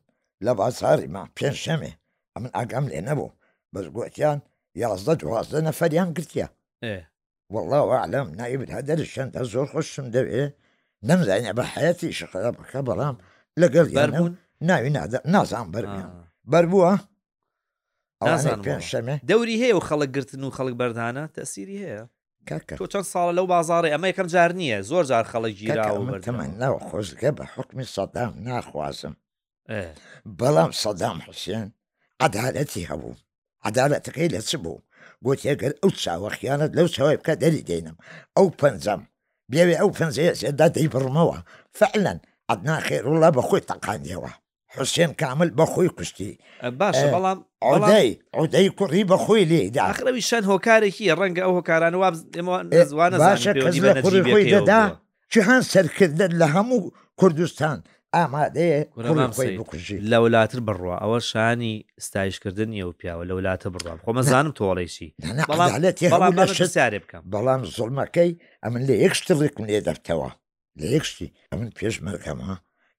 لە 0.46 0.52
بازاری 0.60 1.08
ما 1.14 1.22
پێنجشەمێ 1.36 1.92
ئەمن 2.34 2.50
ئاگەم 2.56 2.84
لێ 2.92 3.00
نەبوو 3.08 3.30
بەس 3.74 3.86
گوتیان 3.96 4.38
یازدە 4.84 5.12
دوازدە 5.22 5.60
نەفەریان 5.68 6.08
گرتیە 6.16 6.48
وەڵاو 7.54 7.88
عالم 8.02 8.26
نایبت 8.40 8.70
هەدەر 8.76 9.00
شەندە 9.12 9.42
زۆر 9.52 9.66
خۆشم 9.72 10.06
دەوێ 10.14 10.44
نەمزانانی 11.02 11.52
بە 11.58 11.62
حەتی 11.74 12.10
شقەرە 12.18 12.50
بکە 12.58 12.78
بەڵام 12.88 13.16
لەگەڵ 13.60 13.86
یاربوون 13.96 14.32
ناوی 14.68 14.90
نازان 15.34 15.66
بەرمیان 15.74 16.10
بەربووە 16.52 16.92
دەوری 19.30 19.60
هەیە 19.62 19.76
و 19.78 19.86
خەڵک 19.88 20.08
گرتن 20.16 20.42
و 20.44 20.50
خەڵک 20.56 20.74
بەردانە 20.80 21.24
تەسیری 21.36 21.76
هەیە 21.84 22.04
تۆ 22.78 22.84
چەند 22.92 23.04
ساڵە 23.12 23.32
لەو 23.38 23.46
بازارڕی 23.54 23.92
ئەمە 23.94 24.06
یەکەم 24.08 24.26
جار 24.34 24.50
نییە 24.58 24.80
زۆر 24.90 25.04
جار 25.10 25.24
خەڵک 25.32 25.54
گیراوەمەەوە 25.60 26.80
خۆشگە 26.88 27.30
بە 27.38 27.44
حکمی 27.54 27.84
سەدام 27.96 28.32
ناخوازم 28.48 29.14
بەڵام 30.40 30.70
سەدام 30.82 31.18
حوسێن 31.26 31.68
عدالەتی 32.26 32.88
هەبوو 32.90 33.14
عدالەتەکەی 33.68 34.32
لە 34.34 34.40
چ 34.48 34.52
بوو 34.62 34.78
بۆ 35.22 35.30
تێگەر 35.40 35.72
ئەو 35.82 35.90
چاوە 36.02 36.30
خیانەت 36.38 36.70
لەو 36.78 36.86
چاوای 36.94 37.16
بکە 37.20 37.34
دەری 37.42 37.66
دێنم 37.68 37.96
ئەو 38.36 38.46
پەنجەم 38.60 39.00
بێوێ 39.52 39.74
ئەو 39.80 39.90
پنجەیە 39.98 40.32
سێدا 40.40 40.66
دەیبڕمەوە 40.74 41.38
فعلەن 41.78 42.18
ئەدنا 42.48 42.76
خێرڵە 42.86 43.30
بە 43.36 43.42
خۆی 43.48 43.62
تەقاندەوە 43.70 44.30
حوسێن 44.74 45.12
کامل 45.20 45.48
بە 45.58 45.64
خۆی 45.72 45.88
کوشتی 45.96 46.32
باش 46.80 46.96
بەڵام 47.14 47.38
ئەودای 47.64 48.10
ئەودەی 48.36 48.68
کوڕی 48.78 49.04
بە 49.10 49.16
خۆی 49.24 49.46
لێ 49.50 49.60
داخرەوی 49.76 50.26
شەن 50.28 50.44
هۆکارێکی 50.50 51.14
ڕەنگە 51.18 51.42
ئەو 51.46 51.54
هۆکاران 51.58 51.94
وابزوانە 52.02 53.16
باشە 53.26 53.52
خۆی 54.04 54.44
دەدا 54.54 54.80
چهان 55.32 55.62
سەرکردن 55.72 56.32
لە 56.40 56.46
هەموو 56.54 56.92
کوردستان 57.20 57.78
ئامادەیە 58.14 58.78
بکوژی 59.60 59.98
لە 60.10 60.16
وڵاتر 60.24 60.58
بڕوە 60.66 60.96
ئەوە 61.02 61.18
شانی 61.30 61.74
ستایشکردنی 62.06 62.82
و 62.82 62.90
پیاوە 63.00 63.24
لە 63.28 63.32
وڵاتە 63.36 63.66
بڕوام 63.74 63.98
خۆ 64.04 64.10
مەزانم 64.18 64.52
تۆڵێکی 64.56 65.08
سارێ 66.76 66.98
بکەم 67.04 67.22
بەڵام 67.32 67.60
زڵمەکەی 67.76 68.32
ئەمن 68.62 68.82
لە 68.88 68.94
یەک 69.04 69.12
شتڵێک 69.20 69.54
لێ 69.66 69.78
دەرتەوە 69.86 70.30
لە 70.80 70.86
یەکشتی 70.94 71.28
ئەمن 71.50 71.68
پێشمەکەمە 71.78 72.52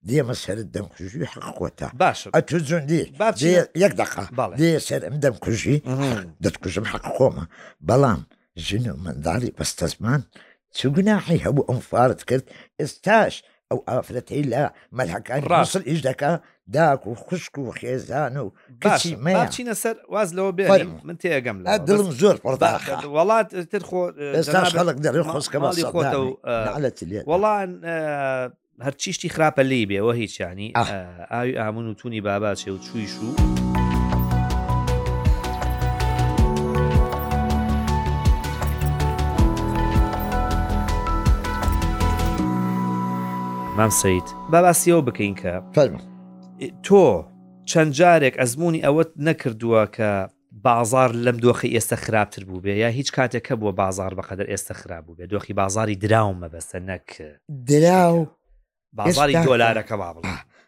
دێمە 0.08 0.34
سرت 0.42 0.66
دەم 0.74 0.86
کوژی 0.94 1.24
حقوتە 1.44 1.88
باش 2.02 2.18
ئە 2.34 2.40
تو 2.48 2.58
جوندی 2.68 3.02
یەک 3.84 3.92
دقا 4.00 4.24
دێ 4.60 4.70
سەر 4.88 5.00
ئەم 5.06 5.16
دەم 5.24 5.36
کوژی 5.44 5.76
دەتکوژم 6.44 6.86
حق 6.92 7.04
خۆمە 7.16 7.44
بەڵام 7.88 8.20
ژن 8.66 8.84
و 8.92 8.96
منداڵی 9.04 9.54
بەستەزمان 9.58 10.20
چگوناحی 10.78 11.42
هەبوو 11.46 11.66
ئەم 11.70 11.80
فارت 11.90 12.20
کرد 12.28 12.46
ئێستاش 12.80 13.34
ئەو 13.72 13.80
ئافرەتەی 13.88 14.44
لە 14.52 14.62
مەلحەکان 14.98 15.40
ڕاستل 15.50 15.82
ئیش 15.88 16.00
دەکە 16.08 16.30
داک 16.74 17.00
و 17.06 17.14
خوشک 17.14 17.54
و 17.58 17.72
خێزان 17.80 18.36
و 18.36 18.46
کچینە 19.40 19.74
سەر 19.82 19.96
واز 20.12 20.30
لەوە 20.36 20.52
بێ 20.58 20.68
من 21.04 21.16
تێگەم 21.22 21.58
لە 21.66 21.74
دڵم 21.88 22.10
زۆر 22.20 22.36
وڵات 23.12 23.48
تر 23.72 23.82
خۆڵک 23.88 24.96
دەڕێ 25.04 25.22
خۆستکەمەڵی 25.32 25.84
وەڵان 27.30 27.70
هەرچیشتی 28.86 29.28
خراپە 29.34 29.62
لی 29.68 29.84
بێەوە 29.90 30.12
هیچیانی 30.20 30.72
ئاوی 31.32 31.56
ئامون 31.60 31.86
و 31.88 31.94
تونی 31.94 32.20
باباچێ 32.26 32.68
و 32.70 32.78
چویش 32.86 33.12
و. 33.16 33.28
مام 43.78 43.88
سعید 43.90 44.24
باباسیەوە 44.52 45.04
بکەین 45.08 45.34
کە 45.40 45.62
تۆ 46.86 47.04
چەند 47.70 47.92
جارێک 48.00 48.34
ئەزمموی 48.42 48.82
ئەوەت 48.86 49.10
نەکردووە 49.28 49.82
کە 49.96 50.10
بازار 50.66 51.10
لەم 51.24 51.36
دۆخی 51.44 51.70
ئێستا 51.76 51.96
خراپتر 52.04 52.44
بوو 52.44 52.60
بێ 52.64 52.68
یا 52.82 52.88
هیچ 52.88 53.08
کاتێکە 53.16 53.52
بۆ 53.60 53.70
بازار 53.82 54.14
بەقدر 54.14 54.46
ئێستا 54.52 54.74
خراپ 54.80 55.04
بوو 55.04 55.14
بێ 55.18 55.24
دۆخی 55.32 55.52
بازاری 55.52 55.96
دراوم 55.96 56.36
مەبەستە 56.44 56.78
نەک 56.90 57.08
دراو 57.66 58.16
بازاری 58.92 59.34
دۆلارەکە 59.46 59.92
با 60.00 60.12
بڵ 60.14 60.26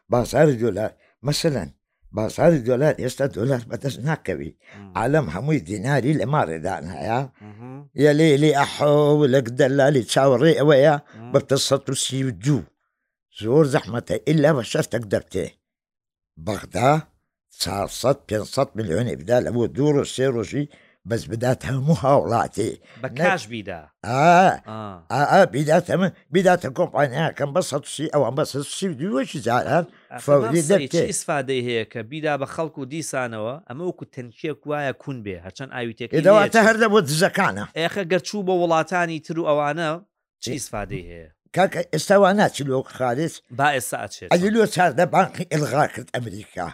بازاری 0.08 0.56
دۆلار 0.62 0.90
مەسەەن 1.26 1.68
بازاری 2.12 2.58
دۆلار 2.68 2.94
ئێستا 3.02 3.26
دۆلار 3.36 3.60
بەدەست 3.70 3.98
ناکەوی 4.08 4.52
عالم 5.00 5.26
هەمووی 5.34 5.58
دیناری 5.70 6.14
لە 6.20 6.24
ماڕێدان 6.32 6.84
هەیە 6.94 7.20
یا 8.04 8.12
لێ 8.18 8.28
لێ 8.42 8.50
ئەحۆ 8.58 9.26
لەک 9.34 9.46
دەلالی 9.58 10.02
چاوەڕێ 10.12 10.52
ئەوەیە 10.60 10.94
بەتە 11.32 11.56
سە 11.66 11.76
و 11.90 11.94
سی 12.04 12.22
دوو 12.44 12.60
زۆر 13.38 13.64
زەحمەتە 13.72 14.14
ئللا 14.30 14.50
بە 14.56 14.62
شەرتەك 14.72 15.04
دەبتێ 15.12 15.46
بەغدا 16.46 16.92
500 17.58 18.70
میلیۆنی 18.76 19.16
بدا 19.20 19.38
لە 19.46 19.50
بۆ 19.54 19.62
دوور 19.76 19.94
و 20.02 20.10
سێ 20.14 20.26
ڕۆژی 20.34 20.66
بەس 21.10 21.22
بدات 21.32 21.60
هەموو 21.70 22.00
هاوڵاتی 22.04 22.72
بەکاش 23.04 23.42
بیدا 23.52 23.80
بیداتە 25.54 25.90
من 26.00 26.10
بیداتە 26.34 26.68
کۆمپانیاکەم 26.78 27.50
بە 27.54 27.60
سەسی 27.72 28.06
ئەوان 28.14 28.34
بە 28.38 28.44
سی 28.76 28.88
دووەشی 29.00 29.38
جاران 29.46 29.84
فەوری 30.26 30.62
دەبتێ 30.70 31.02
ئیسفادەی 31.10 31.62
هەیە 31.68 31.84
کە 31.92 32.00
بیدا 32.12 32.34
بە 32.40 32.46
خەڵکو 32.54 32.78
و 32.82 32.90
دیسانەوە 32.92 33.54
ئەمە 33.68 33.84
وکو 33.88 34.04
تەنکیەک 34.14 34.60
وایە 34.70 34.92
کون 35.02 35.16
بێ 35.24 35.36
هەرچەند 35.44 35.70
ئاویتێکەوەتە 35.76 36.60
هەردە 36.68 36.86
بۆ 36.92 36.98
دزەکانە 37.08 37.64
ئێخە 37.78 38.02
گەرچوو 38.12 38.46
بە 38.48 38.52
وڵاتانی 38.62 39.20
تر 39.26 39.36
و 39.38 39.44
ئەوانە 39.50 39.88
چی 40.42 40.50
ئیسفادەی 40.58 41.04
هەیە 41.10 41.30
کاکە 41.56 41.80
ئێستاوا 41.94 42.30
ناچی 42.38 42.62
لۆ 42.70 42.82
خارج 42.96 43.32
با 43.58 43.66
ئێستا 43.76 43.96
ئەچێت 44.04 44.28
ئەلی 44.32 44.50
لۆ 44.54 44.64
چاردە 44.74 45.04
بانقی 45.14 45.44
ئلغا 45.54 45.86
کرد 45.94 46.08
ئەمریکا 46.16 46.68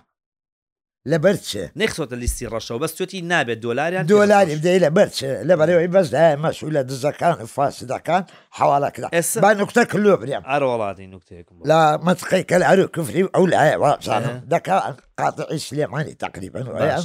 لەبەر 1.12 1.36
چێ 1.48 1.62
نەخسۆتە 1.80 2.14
لیستی 2.22 2.46
ڕەشەوە 2.52 2.78
بەس 2.82 2.92
توی 2.96 3.22
نابێت 3.32 3.58
دۆلاریان 3.66 4.02
دۆلاری 4.14 4.54
بدەی 4.60 4.78
لە 4.84 4.90
بەرچێ 4.96 5.30
لە 5.48 5.54
بەرەوەی 5.60 5.90
بەسدای 5.96 6.36
مەسوول 6.44 6.72
لە 6.78 6.82
دزەکان 6.88 7.36
و 7.44 7.52
فاسدەکان 7.56 8.22
حواڵەکرا 8.58 9.08
ئێستا 9.16 9.50
نوکتە 9.60 9.82
کللو 9.92 10.12
بریم 10.22 10.42
ئەرۆڵاتی 10.50 11.06
نوکتێکم 11.14 11.56
لە 11.70 11.80
مەتقی 12.06 12.42
کە 12.50 12.56
ئەرو 12.68 12.86
کوفری 12.94 13.22
ئەو 13.36 13.44
لایە 13.52 13.76
وابزانم 13.82 14.36
دەکا 14.54 14.76
قاتعی 15.20 15.58
سلێمانی 15.68 16.14
تقریبن 16.24 16.66
وایە 16.74 16.98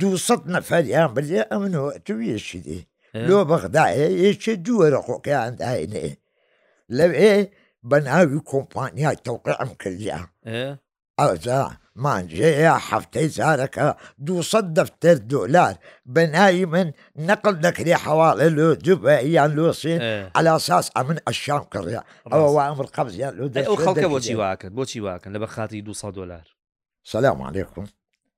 دووسە 0.00 0.34
نەفەریان 0.54 1.10
بردێ 1.16 1.42
ئەمن 1.52 1.74
توویشی 2.06 2.60
دی 2.66 2.80
لۆ 3.26 3.38
بەغدایە 3.50 4.06
یەکێ 4.28 4.54
دووەرە 4.66 5.00
خۆکەیان 5.06 5.52
داینێ 5.60 6.06
لەوێ 6.98 7.34
بە 7.88 7.96
ناوی 8.06 8.40
کۆمپانیا 8.50 9.10
تەوقعم 9.24 9.70
کردیا 9.82 10.20
ئەوجا 11.20 11.60
مانجەیە 12.02 12.74
هەفتەی 12.88 13.28
جارەکە 13.38 13.86
دوسە 14.26 14.60
دەفتەر 14.76 15.16
دۆلار 15.32 15.74
بە 16.14 16.22
ناوی 16.34 16.64
من 16.74 16.86
نەقل 17.28 17.54
دەکرێ 17.66 17.96
حواڵە 18.04 18.48
لۆ 18.58 18.68
دوبە 18.84 19.14
یان 19.36 19.50
لۆسین 19.58 20.00
ئەلاساس 20.36 20.86
ئە 20.96 21.00
من 21.08 21.18
ئەشام 21.28 21.64
کڕە 21.72 22.00
ئەوە 22.32 22.48
وامر 22.56 22.86
قەبزیان 22.94 23.32
لۆ 23.38 23.44
خەڵکە 23.84 24.08
بۆچی 24.14 24.34
واکرد 24.40 24.72
بۆچی 24.78 25.00
واکەن 25.06 25.30
لە 25.34 25.38
بە 25.42 25.48
خاتی 25.54 25.80
دو 25.86 25.92
دلار 26.18 26.46
سلام 27.14 27.38
علیکم 27.48 27.84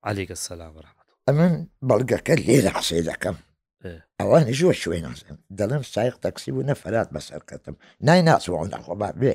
علیکە 0.09 0.35
سلام 0.49 0.73
ڕحمت 0.85 1.07
ئە 1.27 1.31
من 1.39 1.53
بەڵگەکە 1.89 2.35
لێرە 2.47 2.71
حسێ 2.79 3.01
دەکەم 3.11 3.37
ئەوان 4.21 4.47
ژوە 4.59 4.73
شوێن 4.83 5.05
دەڵم 5.59 5.83
سایق 5.95 6.17
تەکسی 6.25 6.51
بوو 6.55 6.69
نەفرات 6.71 7.09
بەسەر 7.15 7.43
کەتم 7.51 7.75
نای 8.07 8.21
ناسوەون 8.29 8.69
نەخۆبا 8.75 9.09
بێ 9.21 9.35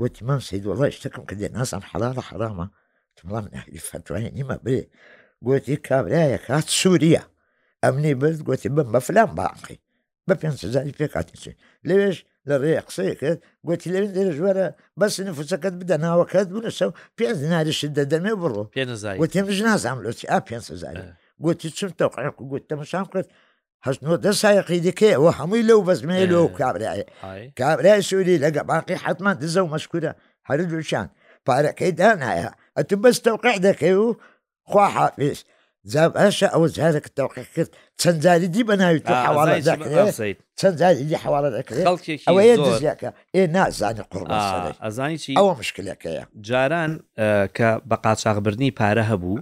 گوتی 0.00 0.20
من 0.28 0.40
سیدوڵی 0.48 0.92
شتەکەم 0.96 1.24
کردێ 1.30 1.48
ناسان 1.56 1.82
حەلاڵە 1.90 2.22
حرامە 2.28 2.66
تمڵام 3.16 3.44
نهری 3.54 3.78
فتوانە 3.88 4.30
نیمە 4.38 4.56
بێ 4.66 4.78
گوتی 5.46 5.76
کابرایە 5.88 6.38
کات 6.46 6.66
سووریە 6.78 7.22
ئەمنی 7.84 8.14
برد 8.22 8.38
گوتی 8.48 8.68
بم 8.76 8.88
بە 8.94 8.98
فلان 9.06 9.30
باقی 9.40 9.78
بە 10.28 10.34
پێ 10.40 10.48
سزاری 10.62 10.96
پێکاتی 10.98 11.36
چێ 11.42 11.52
لەوێش 11.88 12.16
لە 12.48 12.54
ڕێ 12.62 12.72
قسەیە 12.88 13.14
کرد 13.20 13.38
گوتی 13.66 13.88
لەوین 13.94 14.12
دێ 14.16 14.22
ژوەرە 14.38 14.66
بەس 15.00 15.14
نفوسەکەت 15.28 15.74
بدە 15.80 15.96
ناوەکەت 16.04 16.46
بوون 16.54 16.66
سە 16.78 16.86
پێ 17.18 17.28
ناریشت 17.54 17.92
دەدەمێ 17.98 18.34
بڕۆ 18.40 18.62
پێ 18.76 18.82
وتیم 19.22 19.46
ژ 19.56 19.58
نازانام 19.68 19.98
لۆچی 20.04 20.26
ئا 20.30 20.38
پێ 20.48 20.58
سزاری 20.68 21.02
گوتی 21.44 21.68
چم 21.78 21.90
تەوقعق 21.98 22.36
گوت 22.50 22.64
تەمەشام 22.70 23.06
کرد 23.12 23.28
دە 24.24 24.32
سایقی 24.42 24.80
دیکێ 24.86 25.10
ئەوە 25.16 25.30
هەمووی 25.38 25.66
لەو 25.70 25.80
بەزمێلۆ 25.88 26.38
و 26.42 26.52
کابرایە 26.60 27.04
کابرای 27.60 28.02
سووری 28.08 28.42
لەگە 28.44 28.62
باقی 28.70 28.96
حتمما 29.04 29.32
دزە 29.40 29.60
و 29.64 29.72
مەشکورە 29.74 30.12
هەر 30.48 30.60
دووشان 30.70 31.06
پارەکەی 31.48 31.92
دانایە 32.00 32.50
ئەتون 32.76 33.00
بەست 33.04 33.20
تەوقع 33.26 33.54
دەکەی 33.68 33.96
و 34.02 34.16
خوا 34.70 34.86
حافز 34.96 35.38
جا 35.92 36.04
باشە 36.14 36.48
ئەوە 36.54 36.68
جارێک 36.76 37.06
تەوقع 37.18 37.44
کرد 37.54 37.70
چەند 38.00 38.18
جاری 38.24 38.48
دی 38.54 38.62
بەناوی 38.70 39.00
تو 39.06 39.14
حواڵە 39.26 39.56
دەکرێت 39.70 40.10
چەند 40.60 40.76
جاری 40.80 41.04
دی 41.08 41.16
حواڵە 41.24 41.48
دەکرێت 41.58 41.86
ئەوەیە 42.28 42.54
دزیەکە 42.66 43.10
ئێ 43.34 43.42
نازانانی 43.56 44.04
قڕ 44.12 44.22
ئەزانی 44.86 45.18
ئەوە 45.38 45.52
مشکلەکەیە 45.60 46.24
جاران 46.48 46.92
کە 47.56 47.68
بە 47.88 47.96
قاچاقبرنی 48.04 48.70
پارە 48.78 49.04
هەبوو 49.10 49.38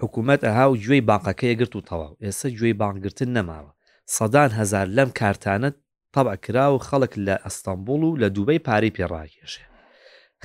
حکوومەت 0.00 0.40
ئەها 0.46 0.64
و 0.72 0.76
گوێی 0.84 1.02
باقەکەی 1.10 1.56
گرت 1.60 1.74
و 1.76 1.86
تەواو 1.90 2.16
ئێستا 2.24 2.48
گوێی 2.58 2.78
بانگرتن 2.80 3.30
نەماوە 3.36 3.72
سەدان 4.16 4.50
هزار 4.60 4.86
لەم 4.96 5.10
کارتانت 5.20 5.74
تەبع 6.14 6.36
کرا 6.44 6.66
و 6.74 6.78
خەڵک 6.88 7.12
لە 7.26 7.36
ئەستەمبول 7.44 8.02
و 8.04 8.16
لە 8.22 8.28
دووبەی 8.34 8.64
پارەی 8.66 8.94
پێڕاکێشێ 8.96 9.64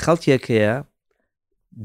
خەڵکیەکەیە 0.04 0.76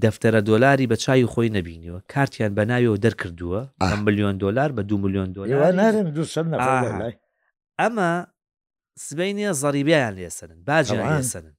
دەفتەرە 0.03 0.41
دۆلاری 0.51 0.91
بە 0.91 0.97
چای 1.05 1.27
خۆی 1.33 1.49
نبینیەوە 1.59 2.01
کارتیان 2.13 2.53
بە 2.59 2.63
ناویەوە 2.71 2.99
دەرکردووە 3.05 3.61
ئە 3.83 3.95
میلیۆن 4.05 4.37
دلار 4.45 4.71
بە 4.77 4.83
دو 4.89 4.97
میلیۆن 5.03 5.29
دلار 5.37 5.59
ئەمە 7.81 8.11
سبەی 9.07 9.33
نیە 9.39 9.53
زەریبیان 9.63 10.15
لێسنن 10.19 10.61
باجیان 10.69 11.07
لێسنن 11.19 11.57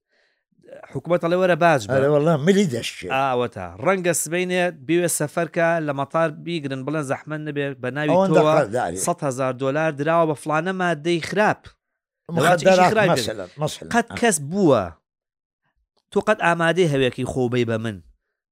حکوومەتەڵێ 0.93 1.37
وەرە 1.41 1.55
باش 1.63 1.81
بەڵام 1.91 2.39
ملی 2.47 2.67
دەشت 2.73 2.95
ئاوەتە 3.15 3.65
ڕەنگە 3.85 4.13
سبینێت 4.23 4.73
بوێ 4.87 5.07
سەفەرکە 5.19 5.67
لە 5.87 5.93
مەتار 5.99 6.29
بیگرن 6.45 6.81
بڵەن 6.85 7.05
زەحمە 7.11 7.37
نبێت 7.47 7.73
بە 7.83 7.89
ناوی 7.95 8.11
100هزار 9.07 9.53
دلار 9.63 9.91
درراوە 9.99 10.25
بە 10.31 10.35
فلانە 10.43 10.71
مادەی 10.83 11.19
خراپ 11.29 11.61
قەت 13.93 14.07
کەس 14.19 14.37
بووە 14.51 14.83
تۆ 16.11 16.19
قەت 16.27 16.39
ئامادەی 16.45 16.91
هەوێکی 16.93 17.29
خۆبەی 17.31 17.65
بە 17.69 17.77
من 17.83 17.97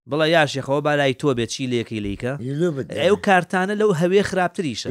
بڵە 0.10 0.26
یاشێخەوە 0.36 0.82
بالای 0.86 1.14
تۆ 1.22 1.32
بێت 1.38 1.50
چی 1.54 1.66
لێکی 1.72 2.00
لیکە 2.06 2.34
ئەو 3.04 3.16
کارتانە 3.28 3.74
لەو 3.82 3.90
هەوێ 4.02 4.22
خراپتریشە 4.32 4.88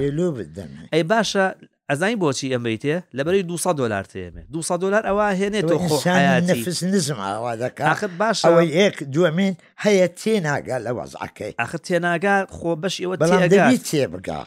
ئەی 0.93 1.05
باشە 1.13 1.47
ئەزانی 1.91 2.17
بۆچی 2.23 2.49
ئەمەیتێ 2.55 2.97
لەبەری 3.17 3.43
200 3.49 3.73
دلار 3.81 4.05
تێمێ 4.13 4.43
200 4.53 4.77
دلار 4.83 5.03
ئەوە 5.09 5.27
هێنێتەوە 5.41 5.81
خۆفس 5.89 6.81
نزمەوە 6.95 7.53
دەکات 7.63 8.05
باش 8.21 8.39
ئەوەی 8.47 8.69
ئێک 8.79 8.97
دووەمین 9.13 9.55
هەیە 9.85 10.07
تێناگە 10.21 10.77
لە 10.87 10.91
وەزعەکەی 10.99 11.53
ئەخ 11.61 11.73
تێناگا 11.87 12.35
خۆ 12.59 12.71
بەش 12.83 12.97
ئەوە 13.03 13.15
بەڵام 13.23 13.79
تێ 13.89 14.05
بگا 14.15 14.43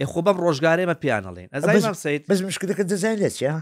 ئێخۆ 0.00 0.20
بەم 0.26 0.38
ڕۆژگارێمە 0.44 0.96
پیانەڵێن 1.02 1.48
ئەزای 1.54 1.78
سیت 2.04 2.22
بەس 2.30 2.40
مشکەکە 2.48 2.84
دەزای 2.90 3.16
لە 3.22 3.28
چیا 3.36 3.54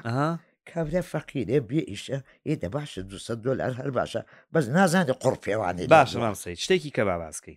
کابرا 0.70 1.02
فەقیرێ 1.12 1.58
بێئیشە 1.68 2.18
ئێ 2.48 2.54
دە 2.62 2.68
باشە 2.76 3.00
200 3.08 3.32
دلار 3.46 3.72
هەر 3.80 3.90
باشە 3.98 4.20
بەس 4.54 4.64
نازانێت 4.76 5.18
قڕ 5.22 5.34
پێوانێت 5.46 5.88
باش 5.94 6.16
مام 6.22 6.34
سیت 6.34 6.58
شتێکی 6.64 6.90
کە 6.96 7.02
باباسکەی 7.08 7.56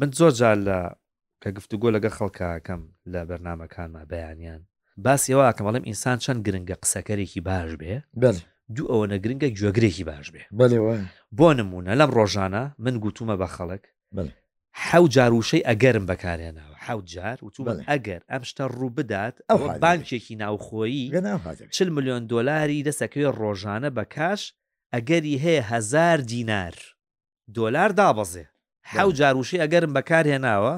من 0.00 0.10
زۆر 0.18 0.32
جار 0.40 0.58
لە 0.68 0.78
کە 1.44 1.50
گفتوگۆ 1.58 1.88
لەگە 1.96 2.10
خەڵکەکەم 2.16 2.82
لە 3.12 3.20
بەرنمەکانمە 3.28 4.02
بەیانیان 4.12 4.60
باسیەوە 5.06 5.44
کەمەڵم 5.56 5.84
ئینسان 5.88 6.18
چەند 6.24 6.40
گرنگە 6.46 6.76
قسەکەرێکی 6.82 7.40
باش 7.48 7.70
بێ 7.80 7.94
بەر 8.22 8.36
دوو 8.76 8.86
ئەوە 8.92 9.06
نەگرنگە 9.12 9.48
گوێگرێکی 9.58 10.04
باش 10.10 10.26
بێ 10.34 10.42
بەێەوە 10.58 10.96
بۆ 11.38 11.46
نمونە 11.60 11.92
لەم 12.00 12.10
ڕۆژانە 12.16 12.64
من 12.84 12.94
گوتومە 13.04 13.36
بە 13.40 13.46
خەڵک 13.56 13.84
حەو 14.86 15.04
جاروشەی 15.14 15.66
ئەگەرم 15.68 16.04
بەکارێنەوە 16.10 16.74
حەوت 16.86 17.04
جار 17.14 17.38
وتو 17.46 17.62
ئەگەر 17.92 18.22
ئەم 18.30 18.42
شتە 18.50 18.64
ڕوو 18.78 18.90
بدات 18.98 19.36
ئەو 19.50 19.60
بانکێکی 19.82 20.34
ناوخۆیی 20.42 21.06
چل 21.76 21.88
میلیۆن 21.96 22.22
دلاری 22.32 22.84
دەسەکەوێ 22.88 23.28
ڕۆژانە 23.40 23.90
بە 23.96 24.04
کاش 24.14 24.42
ئەگەری 24.94 25.36
هەیە 25.44 25.62
هزار 25.70 26.18
دینار 26.32 26.74
دۆلار 27.56 27.90
دابەزێ 28.00 28.44
حەو 28.92 29.10
جاروشی 29.18 29.58
ئەگەرم 29.64 29.92
بەکارهێناوە 29.96 30.74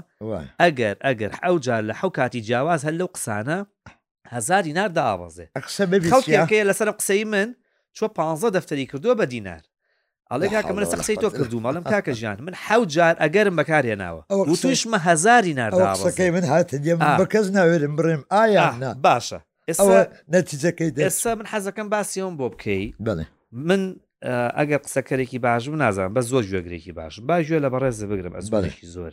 ئەگەر 0.62 0.97
ئەگەر 1.07 1.31
حەو 1.42 1.57
جار 1.66 1.83
لە 1.90 1.95
حەو 2.01 2.11
کاتی 2.19 2.40
جیاواز 2.47 2.81
هەل 2.87 2.95
لەو 3.01 3.09
قسانە 3.16 3.59
هزاری 4.35 4.73
نار 4.79 4.88
داوازێ 4.99 5.47
لەسەر 6.69 6.88
قسەی 6.99 7.25
من 7.25 7.49
چوە 7.97 8.09
15 8.11 8.51
دەفتەری 8.57 8.87
کردووە 8.90 9.14
بە 9.21 9.25
دینار 9.27 9.62
ئەڵێ 10.31 10.47
کاکە 10.55 10.71
من 10.73 10.83
لەسەر 10.85 10.99
قسەی 11.03 11.16
تۆ 11.16 11.31
کردو 11.38 11.61
ماڵم 11.61 11.83
کاکە 11.92 12.11
ژیان 12.19 12.37
من 12.42 12.55
حەوت 12.66 12.88
جار 12.88 13.14
ئەگەرم 13.23 13.57
بەکارهێناوە 13.61 14.23
توشمە 14.62 14.99
هزاری 15.09 15.53
نارداەکەی 15.61 16.31
من 16.37 16.45
هاتە 16.51 16.77
بە 17.21 17.27
کەس 17.33 17.47
ناوێرم 17.57 17.95
بڕێم 17.99 18.23
ئایا 18.33 18.95
باشە 19.07 19.38
ئێستا 19.69 19.99
نەتیجەکەی 20.35 20.90
ئێستا 21.07 21.33
من 21.38 21.47
حەزەکەم 21.53 21.87
باسیەوەم 21.95 22.35
بۆ 22.40 22.47
بکەی 22.53 22.87
بڵێ 23.07 23.25
من 23.53 23.83
ئەگەر 24.59 24.79
قسەکەرێکی 24.85 25.38
باش 25.38 25.64
و 25.68 25.76
نازان 25.76 26.09
بە 26.14 26.20
زۆر 26.31 26.44
گوێگرێکی 26.50 26.92
باش 26.98 27.14
باشگوێ 27.29 27.59
لە 27.64 27.68
بەڕێز 27.72 27.96
بگرم 28.11 28.35
ئەزبارێکی 28.38 28.87
زۆر 28.96 29.12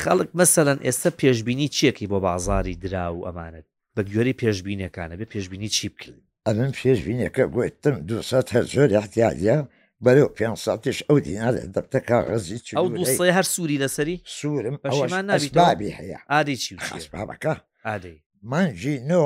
خەڵک 0.00 0.30
مەسەەن 0.40 0.78
ئێستا 0.86 1.10
پێشببینی 1.20 1.68
چیەکی 1.76 2.06
بۆ 2.12 2.18
بازاری 2.28 2.74
درا 2.82 3.06
و 3.14 3.26
ئەمانت 3.26 3.66
بە 3.96 4.02
گوێری 4.08 4.34
پێشببینەکانە 4.42 5.14
بێ 5.20 5.26
پێشببینی 5.34 5.68
چی 5.76 5.86
بکرد 5.94 6.20
ئەم 6.46 6.72
پێشببینەکە 6.80 7.44
گوتم 7.54 7.96
دو 8.08 8.16
هەر 8.50 8.64
زۆر 8.74 8.90
احتیاە 9.00 9.56
بەرەو 10.04 10.28
پێ 10.36 10.46
ساتش 10.64 10.98
ئەو 11.08 11.16
دیارە 11.26 11.62
دەبتەکە 11.74 12.16
ڕزی 12.28 12.58
ئەو 12.78 12.86
دو 12.98 13.04
هەر 13.38 13.46
سووری 13.54 13.76
لەسەری 13.82 14.16
سوورم 14.38 14.76
ئەوشمانبی 14.86 15.90
هەیە 15.98 16.18
ئادی 16.32 16.56
چی 16.62 16.72
بابەکە 17.16 17.54
ئادی 17.86 18.14
مانجی 18.50 18.96
نۆ 19.10 19.22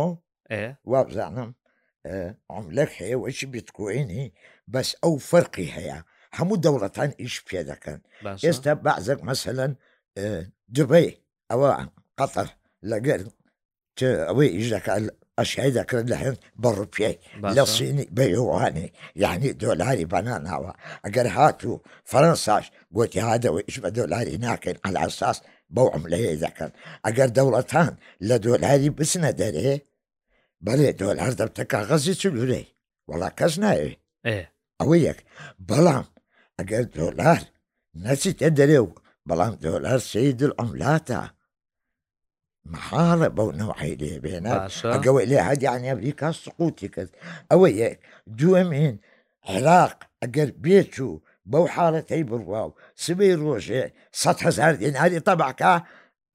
وابزانم 0.92 1.50
عملەک 2.58 2.90
هەیە 3.00 3.16
وەچی 3.22 3.46
بیتکوێنی 3.54 4.26
بەس 4.74 4.90
ئەو 5.04 5.14
فەرقی 5.30 5.68
هەیە 5.76 5.98
هەموو 6.38 6.56
دەوڵەتان 6.64 7.10
ئیش 7.22 7.36
پێ 7.46 7.60
دەکەن 7.70 7.98
ئێستا 8.46 8.72
بازێک 8.86 9.20
مەسەەن 9.28 9.72
دوبەی 10.76 11.08
ئەوە 11.50 11.68
قەتەر 12.18 12.48
لەگەر 12.90 13.20
ئەوەی 14.28 14.48
ئیش 14.56 14.68
دەکات 14.74 15.02
ئەشای 15.38 15.72
دەکرێت 15.78 16.06
لە 16.12 16.16
هەند 16.22 16.38
بەڕوپیای 16.62 17.14
لە 17.56 17.62
سینی 17.74 18.06
بەیوانی 18.16 18.88
یعنی 19.24 19.50
دۆلاری 19.64 20.10
بەناناوە 20.12 20.72
ئەگەر 21.04 21.26
هاتوو 21.38 21.82
فەرەنساش 22.10 22.64
گوتی 22.96 23.22
هادەوە 23.30 23.60
ئیش 23.66 23.76
بە 23.84 23.90
دۆلاری 23.98 24.36
ناکەین 24.46 24.76
ئەلاساس 24.84 25.38
بەو 25.76 25.88
عملەیە 25.96 26.34
دەکەن 26.46 26.70
ئەگەر 27.06 27.28
دەوڵەتان 27.36 27.92
لە 28.28 28.36
دۆلاری 28.46 28.90
بچنە 28.98 29.30
دەرێ 29.40 29.70
بەێ 30.66 30.90
دۆلار 31.02 31.32
دەبتەکە 31.40 31.78
غەزی 31.88 32.14
چلورەی 32.20 32.66
وڵا 33.08 33.30
کەس 33.38 33.54
ناوێ 33.64 33.90
ئەوە 34.82 34.96
یەک 35.08 35.18
بەڵام 35.68 36.06
ئەگەر 36.58 36.84
دۆلار 36.98 37.40
نەچیتە 38.04 38.48
دەرێ 38.58 38.78
و 38.84 38.88
بەڵام 39.28 39.54
دۆلار 39.66 39.98
سی 40.10 40.26
دل 40.40 40.52
ئەملاتە 40.58 41.20
محاڵە 42.72 43.28
بەو 43.36 43.48
نەوەعی 43.60 43.94
لێ 44.00 44.12
بێنە 44.24 44.54
ئەگەوە 44.94 45.22
لێ 45.30 45.38
هەدیان 45.48 45.82
ئەمریکا 45.88 46.28
سقوتی 46.42 46.88
کرد 46.94 47.10
ئەوە 47.50 47.68
یەک 47.82 47.94
دووەمین 48.38 48.94
عێراق 49.50 49.94
ئەگەر 50.22 50.48
بێچوو 50.64 51.20
بەو 51.50 51.64
حاڵەتەی 51.74 52.22
بڕوا 52.30 52.62
و 52.66 52.76
سبەی 53.04 53.34
ڕۆژێ 53.42 53.84
100هزار 54.22 54.72
دیناری 54.82 55.24
تەبعکە 55.28 55.74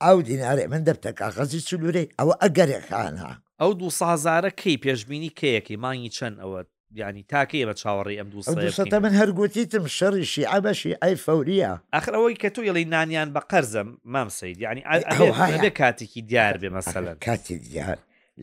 ئەو 0.04 0.18
دینارێ 0.30 0.66
من 0.74 0.82
دەبتەکە 0.88 1.28
غەزی 1.36 1.66
سلوورەی 1.68 2.12
ئەوە 2.20 2.34
ئەگەرێکخانە 2.44 3.30
ئەو 3.62 3.72
دو 3.80 3.88
سازارە 4.00 4.52
کەی 4.62 4.78
پێشببینی 4.84 5.36
کەیەکی 5.40 5.76
مانگی 5.84 6.12
چەند 6.18 6.38
ئەوە 6.44 6.60
ینی 6.96 7.26
تاکە 7.34 7.56
ئێمە 7.62 7.74
چاوەڕی 7.82 8.16
ئەم 8.20 8.28
دووسە 8.34 8.96
من 9.06 9.14
هەرگوتیتم 9.20 9.84
شەڕیشی 9.98 10.44
ئەبەشی 10.52 10.94
ئەی 11.04 11.16
فەوریە 11.26 11.74
ئەخرەوەی 11.96 12.36
کە 12.42 12.50
تۆ 12.56 12.62
یڵی 12.70 12.86
نانیان 12.94 13.30
بە 13.36 13.42
قەرزم 13.52 13.88
مام 14.14 14.30
سید 14.38 14.58
ینی 14.62 15.72
کاتێکی 15.82 16.22
دیار 16.32 16.56
بێ 16.62 16.70
مەسەلە 16.78 17.12
کاتی 17.28 17.58
دیار 17.66 17.98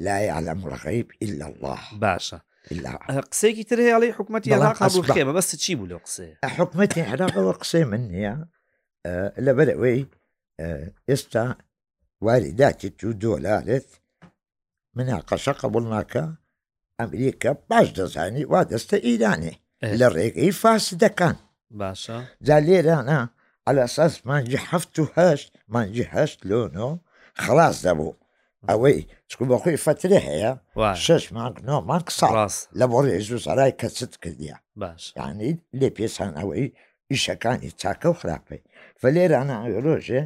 لای 0.04 0.28
عەم 0.36 0.60
ڕغیب 0.72 1.06
إلا 1.24 1.46
الله 1.50 1.78
باشە. 2.04 2.38
قسێکی 3.32 3.64
تر 3.70 3.78
هەیەڵی 3.86 4.10
حکوومەتی 4.16 4.56
خێمە 5.14 5.32
بەست 5.38 5.52
چی 5.64 5.74
بوو 5.78 5.88
لە 5.92 5.98
قسێ 6.04 6.28
حکوومەتی 6.58 7.02
عراقەوە 7.12 7.52
قسەی 7.62 7.84
من 7.90 8.02
نییە 8.12 8.34
لەبەر 9.46 9.68
ئەوەی 9.74 10.00
ئێستا 11.10 11.44
واریداکی 12.26 12.90
تو 12.98 13.08
دۆلارێت 13.24 13.88
منە 14.96 15.16
قەشە 15.28 15.52
قبول 15.62 15.84
ناکە 15.94 16.24
ئەمریکا 17.00 17.50
باش 17.70 17.88
دەزانی 17.98 18.44
وا 18.52 18.60
دەستە 18.72 18.96
ئیرانێ 19.06 19.54
لە 20.00 20.06
ڕێگەی 20.16 20.52
فاسدەکان 20.62 21.36
باشە 21.80 22.16
جا 22.46 22.56
لێرانە 22.66 23.20
ئەلەساس 23.66 24.14
مانجی 24.28 24.60
هەفت 24.68 24.94
و 25.00 25.04
هەشت 25.16 25.48
مانجی 25.74 26.06
هەشت 26.14 26.38
لۆنۆ 26.50 26.88
خلاص 27.42 27.76
دەبوو 27.86 28.18
ئەوەی 28.70 28.98
چکو 29.28 29.44
بە 29.50 29.56
خۆی 29.62 29.78
فترێ 29.86 30.18
هەیە 30.28 30.52
شش 31.04 31.24
مانگ 31.36 31.56
نۆ 31.68 31.76
مانگ 31.90 32.08
ساڕاست 32.18 32.60
لە 32.78 32.84
بۆ 32.90 32.98
ڕێز 33.06 33.26
و 33.36 33.42
سەرای 33.46 33.76
کەچت 33.80 34.12
کردیە 34.22 34.56
باش 34.82 35.02
یانی 35.18 35.50
لێ 35.80 35.88
پێسان 35.96 36.32
ئەوەی 36.40 36.66
ئیشەکانی 37.10 37.70
چاکە 37.80 38.08
و 38.10 38.18
خراپەی 38.20 38.62
فە 39.00 39.06
لێرانە 39.16 39.56
ڕۆژێ 39.86 40.22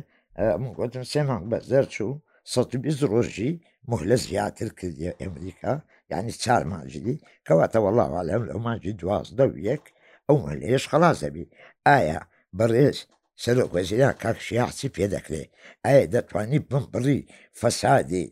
گوتم 0.78 1.04
سێ 1.12 1.20
مانگ 1.28 1.44
بەزەر 1.50 1.85
چوو 1.94 2.12
120 2.52 3.11
ڕۆژی 3.12 3.52
مهلە 3.90 4.16
زیاتر 4.26 4.68
کردی 4.78 5.14
ئەمریکا 5.20 5.74
یعنی 6.11 6.33
چار 6.44 6.62
ماجدی 6.73 7.14
کەواتە 7.47 7.79
وڵاوواڵێم 7.87 8.42
لەو 8.49 8.59
ماجی 8.66 8.92
دوازدە 9.01 9.44
و 9.51 9.55
یەک 9.71 9.85
ئەومە 10.29 10.53
لێش 10.61 10.85
خلاص 10.92 11.16
دەبی 11.25 11.44
ئایا 11.88 12.21
بەڕێز 12.59 12.99
سەرۆکۆزیران 13.44 14.14
کاکشیاسی 14.25 14.88
پێ 14.97 15.05
دەکرێت 15.14 15.51
ئایا 15.85 16.05
دەتوانی 16.14 16.61
بم 16.71 16.85
بڕی 16.92 17.21
فەسادی 17.61 18.25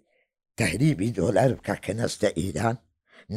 تحریبی 0.59 1.09
دۆلار 1.21 1.51
بکە 1.59 1.77
کە 1.85 1.93
نەستە 2.01 2.29
ئیران 2.41 2.77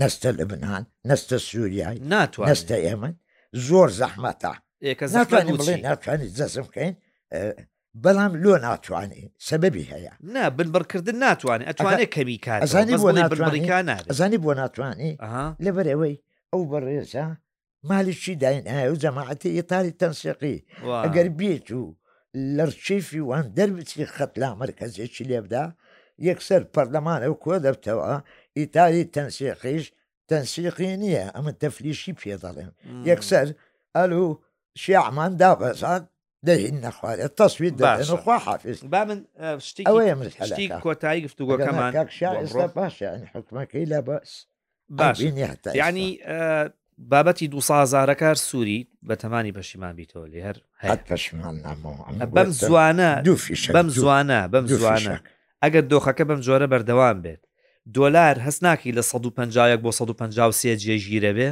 نەستە 0.02 0.30
لەبنان 0.39 0.84
نەستە 1.10 1.38
سووریای 1.47 1.97
ناتوان 2.13 2.47
نەستە 2.52 2.78
ئێمە 2.86 3.10
زۆر 3.67 3.89
زەحمەتە 4.02 4.54
ناتوانین 5.17 5.56
بڵێ 5.62 5.75
ناتوانانی 5.88 6.30
جەزم 6.38 6.65
بکەین 6.67 6.93
بەڵام 8.03 8.31
لۆ 8.43 8.53
ناتوانێت 8.67 9.31
سەبەبی 9.49 9.85
هەیە 9.91 10.13
نا 10.33 10.43
بنبڕکردن 10.57 11.17
ناتوانێت 11.25 11.67
ئەتوانێت 11.69 12.09
کەمی 12.15 12.38
کار 12.45 12.59
ئەزانی 12.65 12.95
بۆ 13.03 13.09
ناتوانانی 13.19 13.63
ئەزانی 14.12 14.39
بۆ 14.43 14.51
ناتوانێت 14.62 15.17
لەبەرەوەی 15.65 16.15
ئەو 16.51 16.62
بەڕێزە 16.71 17.25
مالیشی 17.89 18.35
داینایە 18.41 18.88
و 18.91 18.99
جەماعەتی 19.03 19.55
ئێتاری 19.57 19.97
تەنسیقی 20.01 20.57
ئەگەر 21.05 21.27
بێت 21.39 21.67
و 21.79 21.83
لەرچیفی 22.57 23.21
وان 23.29 23.45
دەربچی 23.57 24.05
خەت 24.15 24.33
لا 24.41 24.49
مرکزێکی 24.62 25.23
لێبدا 25.29 25.65
یەکسەر 26.29 26.62
پەرلەمانە 26.73 27.27
و 27.31 27.35
کۆ 27.43 27.55
دەبتەوە 27.65 28.12
ئیتالی 28.57 29.03
تەنسیقیش 29.15 29.85
تەنسیقی 30.29 30.89
نییە 31.03 31.25
ئەمە 31.35 31.51
تەفلیشی 31.62 32.13
پێ 32.19 32.35
دەڵێن 32.43 32.71
یەکسەر 33.09 33.47
ئەلو 33.97 34.25
شیعمان 34.81 35.31
دابەزات 35.41 36.03
دەین 36.47 36.78
نەخواێت 36.86 37.36
تەسوید 37.38 37.73
دەخوا 37.78 38.38
حافز 38.47 38.80
با 38.84 39.04
من 39.06 39.25
شتی 39.60 40.69
کۆتایی 40.86 41.25
گفتوگۆکەمان 41.28 41.91
باشیان 42.80 43.28
حکومەکەی 43.36 43.86
لە 43.93 43.99
بەس 44.08 44.32
باش 44.89 45.19
ینی 45.75 46.10
بابەتی 47.12 47.47
دو 47.54 47.62
سازارەکار 47.69 48.34
سووری 48.36 48.80
بە 49.08 49.13
تەمانی 49.23 49.52
بەشیمان 49.58 49.93
بیتەوە 49.99 50.28
لێ 50.34 50.39
هەر 50.84 50.95
پشمان 51.08 51.56
بەم 52.36 52.49
زوانە 52.63 53.12
بەم 53.75 53.88
زوانە 53.97 54.41
بەم 54.54 54.65
زوانە 54.75 55.15
ئەگەر 55.63 55.84
دۆخەکە 55.91 56.23
بەم 56.30 56.39
جۆرە 56.47 56.67
بەردەوام 56.71 57.19
بێت 57.25 57.41
دۆلار 57.97 58.36
هەستناکی 58.47 58.91
لە 58.97 59.02
150 59.02 59.78
بۆ 59.84 59.91
150 59.91 60.52
سێ 60.60 60.75
جێژیرە 60.84 61.32
بێ 61.38 61.49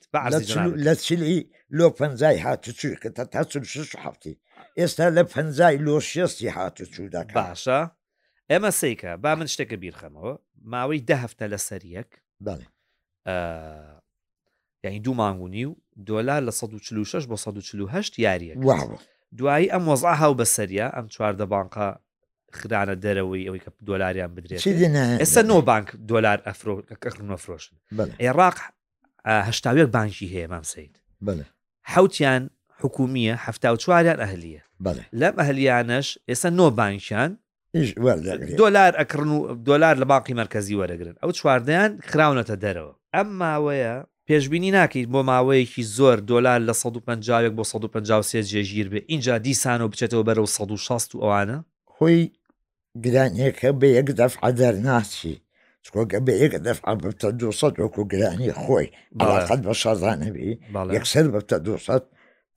لە 0.84 0.94
چلی 0.94 1.50
لۆ 1.70 1.90
پنجای 1.90 2.38
هاتوچوو 2.38 2.94
کە 3.02 3.10
تا 3.16 3.24
تا 3.24 3.42
شش 3.62 3.96
هەفتی 3.96 4.34
ئێستا 4.76 5.12
لە 5.16 5.20
پنجای 5.32 5.76
لۆ 5.78 6.00
شستی 6.00 6.48
هاتوچوودا 6.48 7.24
باشە 7.32 7.88
ئێمە 8.52 8.70
سیکە 8.80 9.12
با 9.22 9.34
من 9.36 9.46
شتێکە 9.46 9.76
بیرخەمەوە 9.82 10.34
ماوەی 10.64 11.00
ده 11.06 11.16
هەفتە 11.26 11.46
لە 11.52 11.58
سەریەک 11.68 12.10
یعنی 14.84 15.00
دوو 15.00 15.14
مانگونی 15.14 15.64
و 15.64 15.74
دۆلار 16.06 16.40
لە 16.48 16.52
1940 16.52 17.24
بۆ 17.24 17.32
1940 17.32 18.18
یاریە 18.18 18.56
دوایی 19.36 19.70
ئەم 19.72 19.88
وەزا 19.88 20.12
هاو 20.20 20.34
بەسەریە 20.36 20.86
ئەم 20.96 21.06
چواردە 21.08 21.42
بانقا 21.46 21.94
خرانە 22.60 22.94
دەرەوەی 23.04 23.42
ئەوەی 23.48 23.60
کە 23.64 23.70
دۆلاریان 23.88 24.30
بدرێت 24.34 24.60
ئێستا 25.22 25.42
نۆ 25.50 25.56
بانک 25.70 25.88
دۆلار 26.12 26.38
ئەفرۆفرۆشن 26.46 27.74
عێراق 28.24 28.56
هەشتاوێک 29.48 29.88
بانکی 29.96 30.26
هەیە 30.34 30.48
مام 30.52 30.64
سید 30.72 30.94
حوتیان 31.92 32.42
حکومیە 32.82 33.34
هەفتا 33.44 33.68
و 33.74 33.76
چواریان 33.82 34.18
ئەهلیە 34.22 34.62
لەم 35.20 35.34
ئەهلیانەش 35.40 36.08
ئێستا 36.30 36.50
نۆ 36.58 36.66
بانکیان 36.80 37.30
دۆلار 38.62 38.92
ئەکرن 39.00 39.30
و 39.36 39.38
دۆلار 39.68 39.94
لە 40.02 40.06
باقی 40.12 40.34
مرکزی 40.42 40.74
وەرەگرن 40.80 41.14
ئەو 41.22 41.30
چواردیان 41.38 41.90
خراونەتە 42.10 42.56
دەرەوە 42.64 42.92
ئەم 43.14 43.28
ماوەیە 43.40 43.96
پێشببینی 44.28 44.70
ناکەیت 44.78 45.08
بۆ 45.12 45.20
ماوەیەکی 45.30 45.82
زۆر 45.96 46.18
دلار 46.32 46.60
لە 46.68 46.72
150 46.72 47.48
بۆ 47.56 47.62
153 47.64 48.42
جێژیر 48.42 48.88
بێ 48.92 49.04
اینجا 49.06 49.38
دیسان 49.38 49.80
و 49.82 49.88
بچێتەوە 49.92 50.24
بەرە 50.28 50.38
و 50.38 50.46
16 50.46 51.18
ئەوانە 51.18 51.62
خۆی 51.96 52.30
گرانیەکە 53.04 53.70
بە 53.80 53.88
یەک 53.98 54.08
دەفع 54.20 54.42
دەرناچی 54.60 55.34
چکۆگە 55.84 56.18
بە 56.26 56.32
یەک 56.42 56.54
دەفع 56.68 56.92
بتە 57.02 57.28
دو 57.40 57.48
وەکو 57.82 58.02
گرانی 58.12 58.52
خۆی 58.62 58.86
بەڵاقەت 59.18 59.60
بە 59.66 59.72
شازانەبی 59.82 60.50
یەکسەر 60.96 61.26
بتە 61.34 61.56
دو 61.66 61.74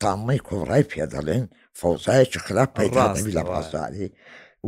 تامەی 0.02 0.40
کوڕای 0.48 0.84
پێدەڵێن 0.92 1.44
فەوزایکی 1.80 2.40
خراپ 2.46 2.70
پەیڕاستی 2.78 3.36
لە 3.38 3.44
پاساری 3.52 4.08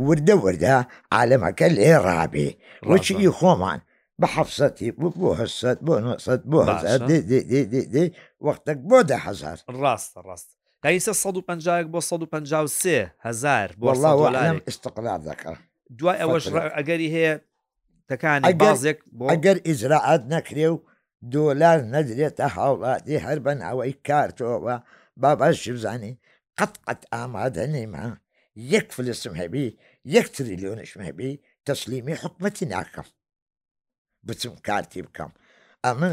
وردە 0.06 0.34
وردە 0.44 0.74
عالەمەکە 1.16 1.68
لێ 1.76 1.92
ڕابێ 2.06 2.48
وەچی 2.90 3.30
خۆمان 3.38 3.80
بە 4.20 4.26
حەفسەتی 4.34 4.88
بوو 4.98 5.16
بۆ 5.20 5.28
هەست 5.40 5.78
بۆ 5.86 5.94
نوسەد 6.04 6.42
بۆ 6.50 6.58
وەختێک 8.46 8.78
بۆ 8.88 8.98
دههزار 9.10 9.58
ڕاستە 9.82 10.20
ڕاست 10.28 10.50
قایسە 10.84 11.12
150 11.12 11.84
بۆ 11.92 12.00
153 12.02 13.06
هزار 13.26 13.68
بۆڵ 13.80 14.62
استقلال 14.68 15.20
دەکە 15.28 15.52
دوای 15.98 16.16
ئەوەش 16.22 16.44
ئەگەری 16.76 17.08
هەیە 17.16 17.34
تەکان 18.10 18.40
بازێک 18.62 18.98
ئەگەر 19.32 19.56
ئیزراعات 19.68 20.22
نەکرێ 20.34 20.66
و 20.72 20.76
دۆلار 21.34 21.78
نەدرێتە 21.94 22.46
هاوڵاتی 22.56 23.22
هەر 23.26 23.38
بەن 23.46 23.58
ئەوەی 23.66 23.94
کارتەوە 24.08 24.76
با 25.20 25.30
باش 25.40 25.58
بزانی 25.76 26.12
قەت 26.58 26.74
قەت 26.86 27.02
ئامادە 27.14 27.64
نێما 27.74 28.06
یەک 28.74 28.86
فلسم 28.96 29.34
هەبی 29.42 29.66
یەک 30.16 30.26
تریلیۆنشم 30.36 31.00
هەبی 31.08 31.32
تەسلیمی 31.66 32.14
حکومەتی 32.22 32.64
ناکەم 32.74 33.08
بچم 34.26 34.54
کارتی 34.68 35.02
بکەم 35.06 35.32
ئە 35.84 35.90
من 36.00 36.12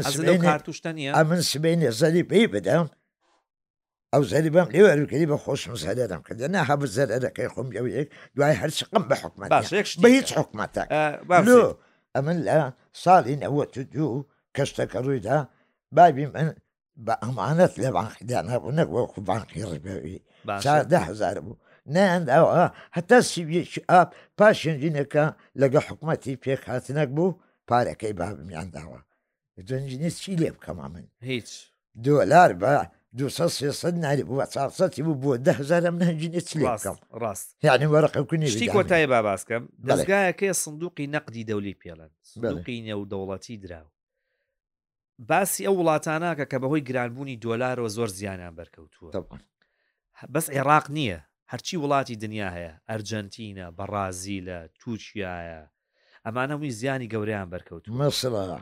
ئە 1.16 1.22
من 1.30 1.40
سبێنێ 1.50 1.90
زەری 2.00 2.22
پێی 2.30 2.46
بدەم 2.54 2.86
ئەو 4.14 4.22
زەری 4.30 4.50
بەم 4.56 4.68
لێ 4.74 4.80
وەروکەی 4.86 5.26
بە 5.32 5.36
خۆشم 5.44 5.74
زەرێدەم 5.84 6.22
کە 6.26 6.32
دەنا 6.40 6.60
هەبوو 6.70 6.92
زەرەکەی 6.96 7.48
خۆم 7.54 7.68
یەک 7.98 8.08
دوای 8.36 8.54
هەر 8.62 8.70
چقم 8.78 9.02
بە 9.10 9.16
حکومت 9.22 9.48
بە 10.02 10.08
هیچ 10.16 10.28
حکومەتە 10.40 10.82
ئەمن 12.14 12.38
لە 12.48 12.56
ساڵی 13.02 13.36
نەوە 13.42 13.62
دوو 13.94 14.10
کەشتەکە 14.56 14.98
ڕوویدا 15.04 15.38
بابی 15.96 16.26
من 16.34 16.48
بە 17.06 17.14
ئەمانەت 17.24 17.72
لە 17.82 17.88
بانخیدان 17.96 18.46
هەبوو 18.54 18.76
نەکەوە 18.78 19.02
خو 19.12 19.18
بانقی 19.30 19.62
ڕبەوی 19.70 20.18
هزار 21.08 21.36
بوو 21.44 21.60
نەنداوە 21.94 22.62
هەتا 22.96 23.18
سیویەکی 23.30 23.80
ئاپ 23.90 24.08
پاشنجینەکە 24.38 25.24
لەگە 25.60 25.80
حکومەتی 25.88 26.40
پێک 26.44 26.62
هاتنەک 26.70 27.08
بوو 27.16 27.38
پارەکەی 27.70 28.14
بابمیان 28.20 28.68
داوە 28.76 29.00
دنجنی 29.68 30.10
چی 30.22 30.32
لێ 30.40 30.50
بکەم 30.56 30.76
من 30.92 31.04
هیچ 31.30 31.50
دۆلار 32.06 32.50
بە 32.62 32.72
سەی 33.16 34.22
بوو 35.02 35.14
بۆ 35.14 35.36
دهزارم 35.46 35.96
نهنجینێ 36.00 36.40
چلکەم 36.50 36.96
ڕاست 37.22 37.48
یعنی 37.66 37.86
وەرەقەکنی 37.94 38.46
شتی 38.52 38.68
کۆتای 38.76 39.06
باباسکەم 39.12 39.62
دەستگایەکەی 39.88 40.52
سندوقی 40.62 41.06
نەقدی 41.14 41.44
دەولی 41.50 41.74
پێڵەن 41.80 42.10
سندوقی 42.30 42.82
نێ 42.86 42.94
و 43.00 43.08
دەوڵەتی 43.12 43.56
دراوە 43.64 43.90
باسی 45.30 45.66
ئەو 45.68 45.74
وڵاتاناکە 45.80 46.44
کە 46.50 46.56
بەهۆی 46.62 46.84
گرانبوونی 46.88 47.40
دۆلارەوە 47.44 47.88
زۆر 47.96 48.08
زیانیان 48.16 48.54
بەرکەوتووە 48.58 49.10
بەس 50.34 50.46
عێراق 50.56 50.86
نییە 50.96 51.18
هەرچی 51.52 51.80
وڵاتی 51.82 52.16
دنیا 52.24 52.48
هەیە 52.56 52.72
ئەرجنتینە 52.90 53.66
بەڕازی 53.78 54.38
لە 54.48 54.58
تووچایە 54.80 55.60
ئەمانە 56.24 56.52
هەمووی 56.54 56.76
زیانی 56.80 57.10
گەوریان 57.12 57.48
بەرکەوت 57.52 57.84
مەسڵە 58.02 58.56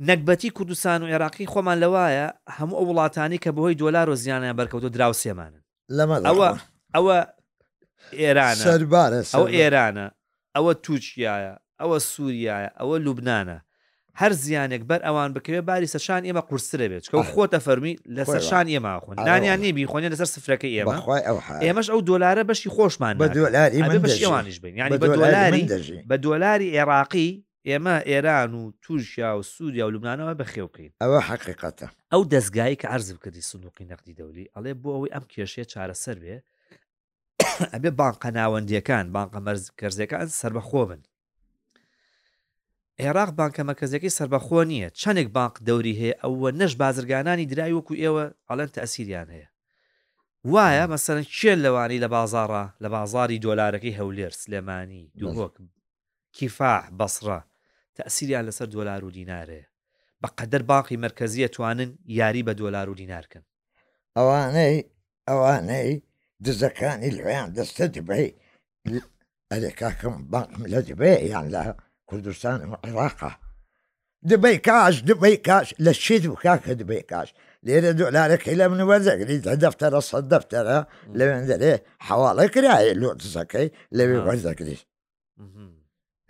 نەکبەتی 0.00 0.50
کوردستان 0.50 1.02
و 1.02 1.06
عێراقی 1.06 1.46
خۆمان 1.50 1.76
لەوایە 1.82 2.28
هەموو 2.58 2.78
ئەو 2.78 2.86
وڵاتانی 2.90 3.38
کە 3.44 3.50
بەهۆی 3.56 3.74
دۆلار 3.82 4.10
و 4.10 4.14
زیانیان 4.14 4.56
بەرکەوتۆ 4.56 4.88
دراوسێمانن 4.94 5.62
لەمە 5.92 6.26
ئەوە 6.30 6.50
ئەوە 6.94 7.16
ئێرانە 8.18 8.62
ئەو 9.34 9.44
ئێرانە 9.56 10.06
ئەوە 10.56 10.72
تووچیایە 10.84 11.54
ئەوە 11.80 11.98
سووریایە 12.10 12.70
ئەوە 12.80 12.96
لوبنانە 13.04 13.58
هەر 14.20 14.32
زیانێک 14.44 14.82
بەر 14.90 15.00
ئەوان 15.06 15.30
بکەوێ 15.36 15.60
باری 15.68 15.86
سەشان 15.94 16.22
ئێمە 16.26 16.42
قورسرە 16.48 16.86
بێت 16.90 17.04
کە 17.10 17.16
خۆتە 17.34 17.58
فەرمی 17.66 17.94
لە 18.16 18.22
سەرشان 18.32 18.66
ئێمە 18.72 18.92
خۆن 19.04 19.16
نانیان 19.26 19.58
نیبی 19.64 19.86
خۆنیە 19.92 20.08
لەسەر 20.12 20.28
سفرەکە 20.34 20.68
ئێمە 20.74 20.94
ئێمەش 21.64 21.86
ئەو 21.90 22.00
دۆلارە 22.10 22.42
بەشی 22.50 22.70
خۆشمان 22.76 23.14
بە 23.22 23.26
دۆلاری 23.36 24.00
بەشیوانش 24.06 24.56
بین 24.60 24.74
ینی 24.80 24.90
بە 25.02 25.08
دۆلاری 25.16 25.62
بە 26.10 26.16
دۆلاری 26.26 26.68
عێراقی 26.76 27.30
ئێمە 27.68 27.96
ئێران 28.10 28.52
و 28.60 28.62
تووشیا 28.82 29.30
و 29.38 29.42
سووریا 29.42 29.84
و 29.86 29.90
لومانەوە 29.94 30.34
بەخێوکەین 30.40 30.92
ئەوە 31.02 31.20
حقیقەتە 31.28 31.88
ئەو 32.12 32.22
دەستگایی 32.32 32.80
کە 32.80 32.86
عرز 32.94 33.08
بکردی 33.16 33.46
سندوقی 33.50 33.88
نەقدی 33.92 34.14
دەولی 34.20 34.50
ئەڵێ 34.54 34.72
بۆ 34.82 34.90
ئەوەی 34.94 35.12
ئەم 35.14 35.24
کێشەیە 35.32 35.66
چارەسەر 35.72 36.16
بێ 36.22 36.36
ئەبێ 37.74 37.90
بانقە 38.00 38.30
ناوەندیەکان 38.38 39.06
بانقە 39.16 39.40
مەرز 39.46 39.62
کەرزەکان 39.80 40.26
سربەخۆ 40.40 40.82
بن 40.90 41.00
عێراق 43.02 43.30
بانکە 43.38 43.62
مەکەزەکەی 43.70 44.14
سربەخۆ 44.18 44.60
نییە 44.70 44.88
چەندێک 45.00 45.28
بانق 45.36 45.54
دەوری 45.66 45.94
هەیە 46.00 46.14
ئەوە 46.22 46.48
نەش 46.60 46.72
بازرگانانی 46.82 47.46
درای 47.52 47.72
وەکو 47.78 47.94
ئێوە 48.02 48.24
ئەڵەن 48.50 48.70
تەسیریان 48.76 49.28
هەیە 49.36 49.48
وایە 50.52 50.84
مەسەرن 50.92 51.24
چێن 51.36 51.58
لەوانی 51.64 52.02
لە 52.04 52.08
بازارە 52.14 52.64
لە 52.82 52.88
بازاری 52.94 53.42
دۆلارەکەی 53.44 53.96
هەولێر 53.98 54.32
سلێمانی 54.42 55.04
دووەک 55.20 55.54
کیفاح 56.36 56.82
بەسرە 56.98 57.40
تەسیریان 57.98 58.44
لەسەر 58.50 58.68
دۆلار 58.76 59.02
و 59.04 59.10
دینارێ 59.18 59.62
بە 60.22 60.28
قەدەر 60.38 60.62
باقی 60.72 60.96
مرکزیە 61.06 61.48
توانن 61.56 61.90
یاری 62.18 62.42
بە 62.48 62.52
دۆلار 62.60 62.86
و 62.90 62.94
دینارکەن 63.00 63.44
ئەوانەی 64.16 64.78
ئەوانەی 65.28 65.90
دزەکانی 66.44 67.10
لەیان 67.18 67.48
دەستە 67.58 67.84
دبێ 67.96 68.22
ئەلێ 69.52 69.70
کاکەم 69.80 70.14
باقم 70.32 70.62
لە 70.72 70.80
دبێ 70.90 71.12
یان 71.32 71.46
لە 71.54 71.62
کوردستان 72.08 72.56
عێراقا 72.86 73.32
دبی 74.30 74.56
کاش 74.68 74.94
دبی 75.08 75.36
کاش 75.48 75.66
لە 75.84 75.92
شید 76.04 76.24
و 76.26 76.34
کاکە 76.44 76.72
دبی 76.80 77.02
کاش 77.10 77.28
لێرە 77.66 77.90
دۆلارەکەی 78.00 78.56
لە 78.60 78.66
منوە 78.72 78.96
دەگریت 79.08 79.42
لە 79.48 79.54
دەفتەرە 79.64 80.00
سە 80.08 80.18
دەفتەرە 80.32 80.78
لەوێن 81.18 81.44
دەرێ 81.50 81.74
حواڵە 82.08 82.46
کرایە 82.54 82.94
لۆ 83.02 83.08
دزەکەی 83.22 83.68
لەوێ 83.96 84.18
وەردەگریت. 84.26 84.82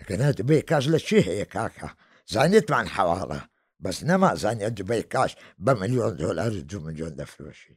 ئەگەنە 0.04 0.28
دبێ 0.40 0.58
کاش 0.70 0.84
لە 0.94 0.98
چی 1.06 1.18
هەیە 1.28 1.46
کاکە 1.54 1.88
زانێتمان 2.32 2.86
حواڵە 2.96 3.40
بەس 3.84 3.98
نەمازانێت 4.08 4.72
دبی 4.80 5.02
کاش 5.14 5.32
بە 5.64 5.72
ملیۆن 5.80 6.14
دلار 6.22 6.52
دو 6.70 6.78
میلیۆن 6.86 7.12
دەفرۆشی 7.20 7.76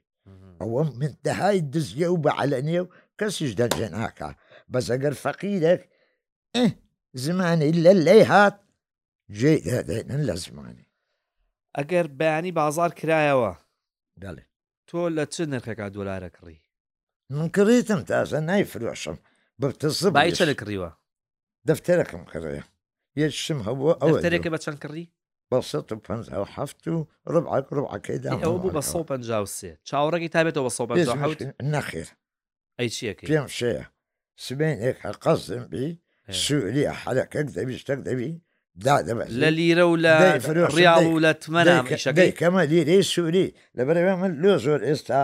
ئەوە 0.61 0.81
من 0.99 1.11
دەهای 1.25 1.59
دزیە 1.73 2.07
و 2.13 2.21
بە 2.25 2.31
علەنێ 2.41 2.79
و 2.83 2.91
کەسیش 3.19 3.51
دەرجێ 3.59 3.87
ناکە 3.95 4.29
بەس 4.73 4.85
ئەگەر 4.93 5.13
فەقیرێک 5.23 5.81
زمانی 7.23 7.71
لە 7.85 7.93
لەی 8.07 8.23
هات 8.31 8.55
جێ 9.39 9.53
دەدەێنن 9.67 10.21
لە 10.29 10.35
زمانی 10.45 10.87
ئەگەر 11.77 12.05
بەیانی 12.19 12.51
بازار 12.59 12.91
کرایەوە 12.99 13.53
دەڵێ 14.23 14.45
تۆ 14.89 15.01
لە 15.17 15.23
چ 15.33 15.35
نرخێکا 15.51 15.87
دۆلارە 15.95 16.29
کڕی 16.37 16.59
من 17.35 17.47
کڕیتم 17.55 18.01
تازە 18.09 18.39
نایفرۆشم 18.49 19.17
بتە 19.61 19.87
سبای 20.01 20.31
چە 20.37 20.45
لە 20.51 20.55
کڕیوە 20.61 20.91
دەفتەرەکەم 21.71 22.23
کڕێ 22.31 22.59
یشم 23.21 23.59
هەبوو 23.67 23.97
ئەوەرێکە 24.01 24.49
بە 24.53 24.59
چەند 24.63 24.77
کڕی 24.83 25.05
بە 25.51 25.57
1950 25.57 26.95
و 26.97 27.07
ڕبعک 27.33 27.65
ڕبعەکەیدا 27.77 28.31
ئەو 28.43 28.55
بوو 28.61 28.71
بە 28.77 28.81
1950 28.83 29.77
چاوەڕێکی 29.89 30.29
تابێتەوە 30.35 30.69
بە 30.89 30.95
نەخێر 31.73 32.07
ئەی 32.79 32.89
چیەکە 32.95 33.25
پێم 33.31 33.47
شەیە 33.57 33.85
سبێنێک 34.45 34.97
قەزم 35.23 35.63
بی 35.71 35.89
سووری 36.43 36.83
حەلەکەک 37.01 37.47
دەبیشتەک 37.57 37.99
دەبی 38.09 38.33
دادەبێت 38.85 39.29
لە 39.41 39.49
لیرە 39.57 39.85
و 39.89 39.93
لە 40.05 40.15
ڕیاڵ 40.77 41.05
و 41.15 41.19
لە 41.25 41.31
تمەەکەمە 41.43 42.61
لیرەی 42.73 43.03
سووری 43.13 43.47
لەبەر 43.77 43.97
من 44.21 44.31
لۆ 44.43 44.53
زۆر 44.65 44.81
ئێستا 44.87 45.21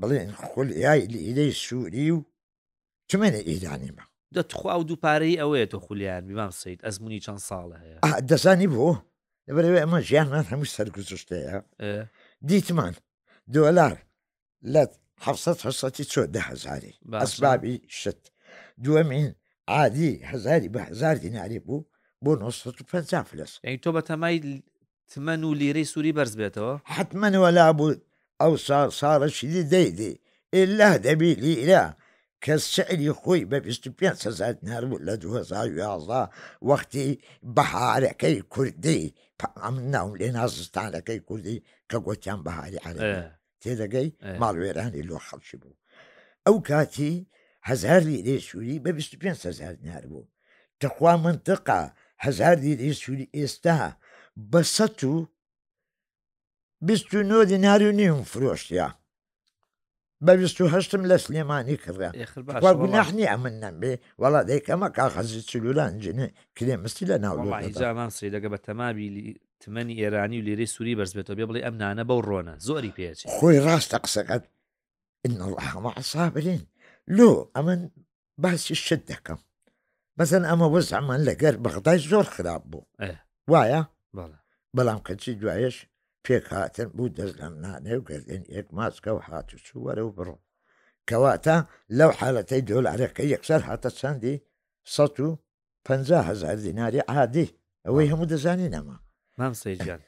بڵێن 0.00 0.30
خولیای 0.44 1.00
لیرەی 1.14 1.52
سووری 1.64 2.06
و 2.10 2.18
چمێنە 3.10 3.40
ئیدانیمە 3.50 4.04
دەتخوا 4.36 4.74
و 4.80 4.84
دووپارەی 4.90 5.36
ئەوەیە 5.40 5.66
تۆ 5.72 5.78
خولیان 5.86 6.22
بیمام 6.28 6.50
سیت 6.62 6.80
ئەزمموی 6.86 7.20
چەند 7.26 7.40
ساڵە 7.48 7.76
هەیە 7.82 7.98
دەزانی 8.30 8.68
بوو 8.72 8.94
لەبەرەوە 9.48 9.78
ئەمە 9.82 9.98
ژیانمان 10.08 10.44
هەموو 10.52 10.72
سەرگزشتەیە 10.76 11.54
دیتمان 12.48 12.94
دۆلار 13.54 13.94
لە 14.72 14.82
حەتی 15.24 16.04
چۆ 16.12 16.20
دههزاری 16.36 16.92
ئەسبابی 17.22 17.74
شت 18.00 18.20
دووەمین 18.84 19.28
عادی 19.74 20.10
هزاری 20.32 20.68
بە 20.74 20.80
هزار 20.90 21.14
دیناری 21.24 21.58
بوو 21.66 21.78
بۆ 22.24 22.30
1950 22.30 23.22
فلس 23.22 23.52
تۆ 23.84 23.88
بە 23.94 24.02
تەمای 24.08 24.38
تمەن 25.12 25.42
و 25.44 25.54
لیرەی 25.54 25.84
سووری 25.92 26.12
بەرز 26.16 26.34
بێتەوە 26.40 26.74
حتممەوەلا 26.96 27.66
بوو 27.78 27.94
ئەو 28.42 28.54
ساڵە 28.98 29.28
شیدی 29.38 29.62
دەیدی 29.72 30.12
ئللا 30.58 30.90
دەبی 31.06 31.34
لیرە 31.44 31.84
کەس 32.44 32.62
سعری 32.74 33.10
خۆی 33.20 33.42
بە 33.50 33.58
25 33.66 34.28
هزار 34.28 34.54
نار 34.68 34.82
بوو 34.90 34.98
لە 35.06 35.14
2011 35.22 36.30
وەختی 36.68 37.10
بەهارەکەی 37.56 38.38
کوردی 38.54 39.14
ئەم 39.64 39.76
ناو 39.94 40.08
لێ 40.20 40.28
نازستانەکەی 40.38 41.20
کوردی 41.28 41.62
کە 41.90 41.96
گۆتیان 42.06 42.40
بەهاری 42.46 42.82
عە 42.86 42.90
تێدەگەی 43.62 44.08
ماڵوێرانی 44.40 45.06
لۆ 45.08 45.16
خەڵکی 45.26 45.56
بوو 45.62 45.80
ئەو 46.46 46.56
کاتی 46.68 47.12
هزار 47.68 48.00
لیری 48.08 48.38
سووری 48.48 48.82
بە 48.84 48.90
25 48.90 49.46
هزار 49.48 49.74
نار 49.88 50.04
بوو 50.10 50.30
تەخوا 50.82 51.12
منطقا 51.26 51.80
هزار 52.24 52.56
لیری 52.64 52.92
سووری 53.00 53.30
ئێستا 53.36 53.78
بە 54.50 54.60
سە 54.76 54.86
و 55.04 55.16
29 56.82 57.44
دیناری 57.50 57.88
و 57.88 57.92
نیم 57.92 58.22
فرۆشتە 58.32 58.88
بەهشتم 60.26 61.02
لە 61.10 61.16
سلێمانی 61.24 61.76
کردرا 61.84 62.72
گوناحنی 62.82 63.26
ئەمن 63.32 63.54
نەبێ 63.64 63.92
وڵا 64.20 64.40
دەیکەمە 64.50 64.88
کاخەزی 64.96 65.40
چلولان 65.50 65.92
جنێ 66.04 66.28
کرێ 66.56 66.74
مستی 66.84 67.04
لە 67.10 67.16
ناومان 67.24 68.10
سری 68.16 68.30
دەگە 68.34 68.48
بە 68.54 68.58
تەمابی 68.66 69.08
تمەنی 69.62 69.94
ئێرانی 70.00 70.38
و 70.40 70.44
لێرەی 70.46 70.68
سووری 70.74 70.96
بەرزبێتەوە 70.98 71.36
بێ 71.38 71.44
بڵێ 71.48 71.60
ئەمنانە 71.66 72.04
بەو 72.08 72.20
ڕۆنە 72.28 72.54
زۆری 72.68 72.92
پێچ 72.98 73.18
خۆی 73.36 73.58
ڕاستە 73.66 73.96
قسەکەت 74.04 74.42
ئەمە 75.62 75.90
عسابرین 76.00 76.62
لۆ 77.16 77.30
ئەمن 77.56 77.80
باسی 78.42 78.74
شت 78.86 79.02
دەکەم 79.12 79.40
بەزەن 80.18 80.44
ئەمە 80.50 80.66
وەزعمان 80.74 81.20
لەگەر 81.28 81.54
بەغدای 81.64 81.98
زۆر 82.10 82.26
خراپ 82.34 82.62
بوو 82.70 82.86
وایە 83.50 83.82
بەڵام 84.76 85.00
کەچی 85.06 85.32
دوایش 85.40 85.76
پێک 86.26 86.44
هاتن 86.56 86.88
بوو 86.96 87.06
دەست 87.18 87.34
لەم 87.40 87.54
نانێ 87.64 87.94
و 87.98 88.06
گەردێن 88.08 88.44
یەک 88.56 88.66
ماسکە 88.78 89.10
و 89.14 89.18
هاتوچوو 89.28 89.84
وەرە 89.86 90.02
و 90.06 90.14
بڕۆ 90.16 90.36
کەواتە 91.08 91.56
لەو 91.98 92.10
حالەتەی 92.20 92.62
دۆلارەکە 92.70 93.22
یەکسەر 93.34 93.60
هاتە 93.68 93.90
چەندی 94.00 94.34
150 94.94 96.28
هزار 96.30 96.56
دیناری 96.66 97.04
عادی 97.14 97.54
ئەوەی 97.86 98.10
هەموو 98.12 98.30
دەزانی 98.32 98.72
نەما 98.74 98.96
مام 99.38 99.52
سیجان 99.62 100.00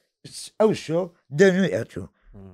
ئەو 0.61 0.71
شۆ 0.85 1.01
دەنوێت 1.39 1.93
و 1.99 2.03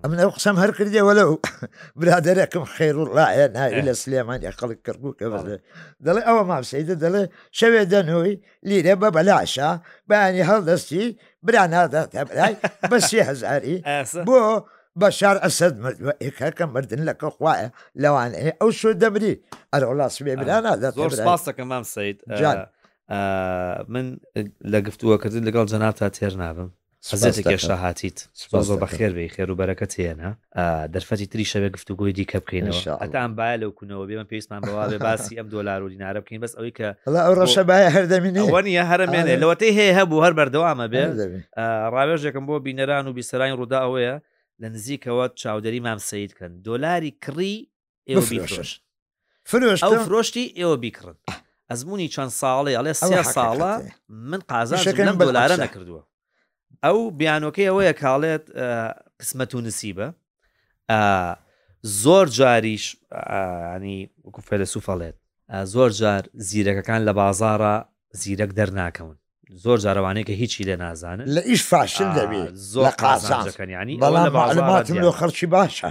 ئەمن 0.04 0.18
ئەو 0.22 0.30
قسەم 0.36 0.56
هەر 0.62 0.70
کردێەوە 0.78 1.12
لەو 1.20 1.30
برادەرەکەم 2.00 2.64
خێر 2.74 2.94
و 3.00 3.04
ڕایە 3.16 3.46
نای 3.56 3.82
لە 3.88 3.92
سلێمانی 4.02 4.52
خەڵک 4.58 4.78
کردبوو 4.86 5.16
کە 5.18 5.26
بڵێ 5.32 5.56
دەڵێ 6.04 6.22
ئەوە 6.28 6.42
مامسەیدە 6.50 6.96
دەڵێ 7.02 7.22
شەوێ 7.58 7.82
دەنەوەی 7.92 8.34
لیرە 8.68 8.94
بە 9.02 9.08
بەلاشە 9.16 9.70
بەیانی 10.10 10.44
هەڵدەستی 10.50 11.04
برانادا 11.46 12.02
تەبرای 12.14 12.54
بە 12.90 12.98
سێ 13.08 13.20
هزاری 13.30 13.76
بۆ 14.28 14.40
بەشار 15.00 15.36
ئەسد 15.44 15.74
ئێکەکە 16.24 16.64
مردن 16.74 17.00
لەکە 17.08 17.28
خوایە 17.36 17.68
لەوان 18.02 18.30
ئەو 18.60 18.70
شو 18.78 18.90
دەبری 19.02 19.34
ئەرەڵاسێ 19.72 20.22
برانا 20.42 20.72
زۆر 20.98 21.10
سپاسەکە 21.20 21.64
مام 21.72 21.84
سید 21.94 22.18
من 23.92 24.06
لە 24.72 24.78
گفتووەکردن 24.86 25.42
لەگەڵ 25.48 25.66
جەناتا 25.72 26.06
تێر 26.18 26.34
نابم 26.44 26.70
حزێتی 27.12 27.42
کێشە 27.50 27.70
هاتیت 27.84 28.18
زۆر 28.68 28.78
بە 28.82 28.88
خێر 28.96 29.12
بێ 29.16 29.26
خێروبەرەکەت 29.34 29.92
هێنا 30.00 30.30
دەرفەتی 30.94 31.26
تری 31.32 31.44
شەوێ 31.52 31.68
گفتوگوی 31.76 32.12
دیکە 32.18 32.36
بکەینەوە 32.42 32.82
ئەتان 33.02 33.30
با 33.38 33.56
لەو 33.62 33.70
کوونەوە 33.78 34.04
بێمە 34.08 34.26
پێویستمان 34.30 34.60
بەوا 34.66 34.84
بێ 34.90 34.98
باسی 35.06 35.36
ئەم 35.38 35.46
دۆلار 35.54 35.80
و 35.84 35.88
دیینارە 35.92 36.18
بکەین 36.24 36.40
بەس 36.44 36.52
ئەوەی 36.58 36.72
کە 36.78 36.88
ئەو 37.06 37.34
ڕەشەبای 37.40 37.86
هەردەمینیوەنیە 37.96 38.84
هەرمێنێ 38.90 39.34
لەوەتەی 39.42 39.72
هەیە 39.78 39.92
هەبوو 39.98 40.22
هەر 40.24 40.32
بەردەوامە 40.38 40.86
بێ 40.92 41.02
ڕاوێژێکم 41.94 42.44
بۆ 42.48 42.54
بینەران 42.66 43.04
و 43.08 43.12
بیسەرانی 43.16 43.54
ڕوودا 43.58 43.78
ئەوەیە 43.84 44.14
لە 44.62 44.66
نزیکەوە 44.74 45.24
چاودێری 45.40 45.80
مام 45.86 45.98
سیدکەن 46.08 46.52
دۆلاری 46.68 47.12
کڕی 47.24 47.54
ئێوە 48.08 48.22
بیفرۆش 48.30 48.70
فرۆش 49.50 49.80
ئەو 49.84 49.94
فرۆشتی 50.06 50.46
ئێوە 50.58 50.76
بیکڕن 50.82 51.16
ئەزمموی 51.70 52.08
چەند 52.14 52.32
ساڵی 52.40 52.72
ئەڵێ 52.78 52.92
سێ 53.06 53.22
ساڵە 53.36 53.72
من 54.30 54.40
قازانەکەم 54.50 55.16
بەلارە 55.20 55.56
نەکردووە 55.66 56.02
ئەو 56.84 57.10
بیانۆکەی 57.18 57.68
ئەوەیە 57.70 57.92
کاڵێت 58.02 58.44
قسمەت 59.20 59.52
و 59.54 59.60
نسیبە 59.66 60.06
زۆر 62.02 62.26
جاریش 62.38 62.84
ینی 63.76 63.96
کوفێلە 64.34 64.66
سوفەڵێت 64.74 65.16
زۆر 65.74 65.90
جار 66.00 66.22
زیرەکەکان 66.50 67.00
لە 67.08 67.12
بازارە 67.20 67.74
زیرەک 68.22 68.50
دەرناکەون 68.58 69.16
زۆر 69.64 69.78
جارەوانەیە 69.84 70.24
کە 70.28 70.32
هیچی 70.40 70.64
لێ 70.68 70.76
نازانن 70.76 71.26
لە 71.36 71.40
ئیش 71.50 71.62
فاشن 71.70 72.08
دەبێت 72.18 72.50
زۆر 72.72 72.92
قازانەکەنیانی 73.02 73.98
بەڵام 74.02 75.10
خەرچی 75.20 75.46
باشە 75.54 75.90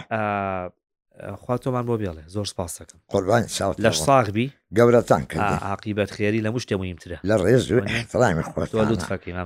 خوا 1.41 1.55
تۆمان 1.63 1.85
بۆ 1.89 1.95
بێڵێ 2.01 2.23
زۆر 2.35 2.45
سپاس 2.51 2.71
دەکەم 2.79 2.99
قوربان 3.11 3.43
لەش 3.85 3.97
ساغبی 4.07 4.47
گەورەتان 4.77 5.23
کرد 5.31 5.51
عقیبەت 5.73 6.09
خێری 6.15 6.41
لە 6.45 6.49
مشتێ 6.55 6.75
ویمترە 6.79 7.17
لە 7.29 7.35
ڕێز 7.43 7.63
فڵامی 8.11 8.43
خۆ 8.49 8.61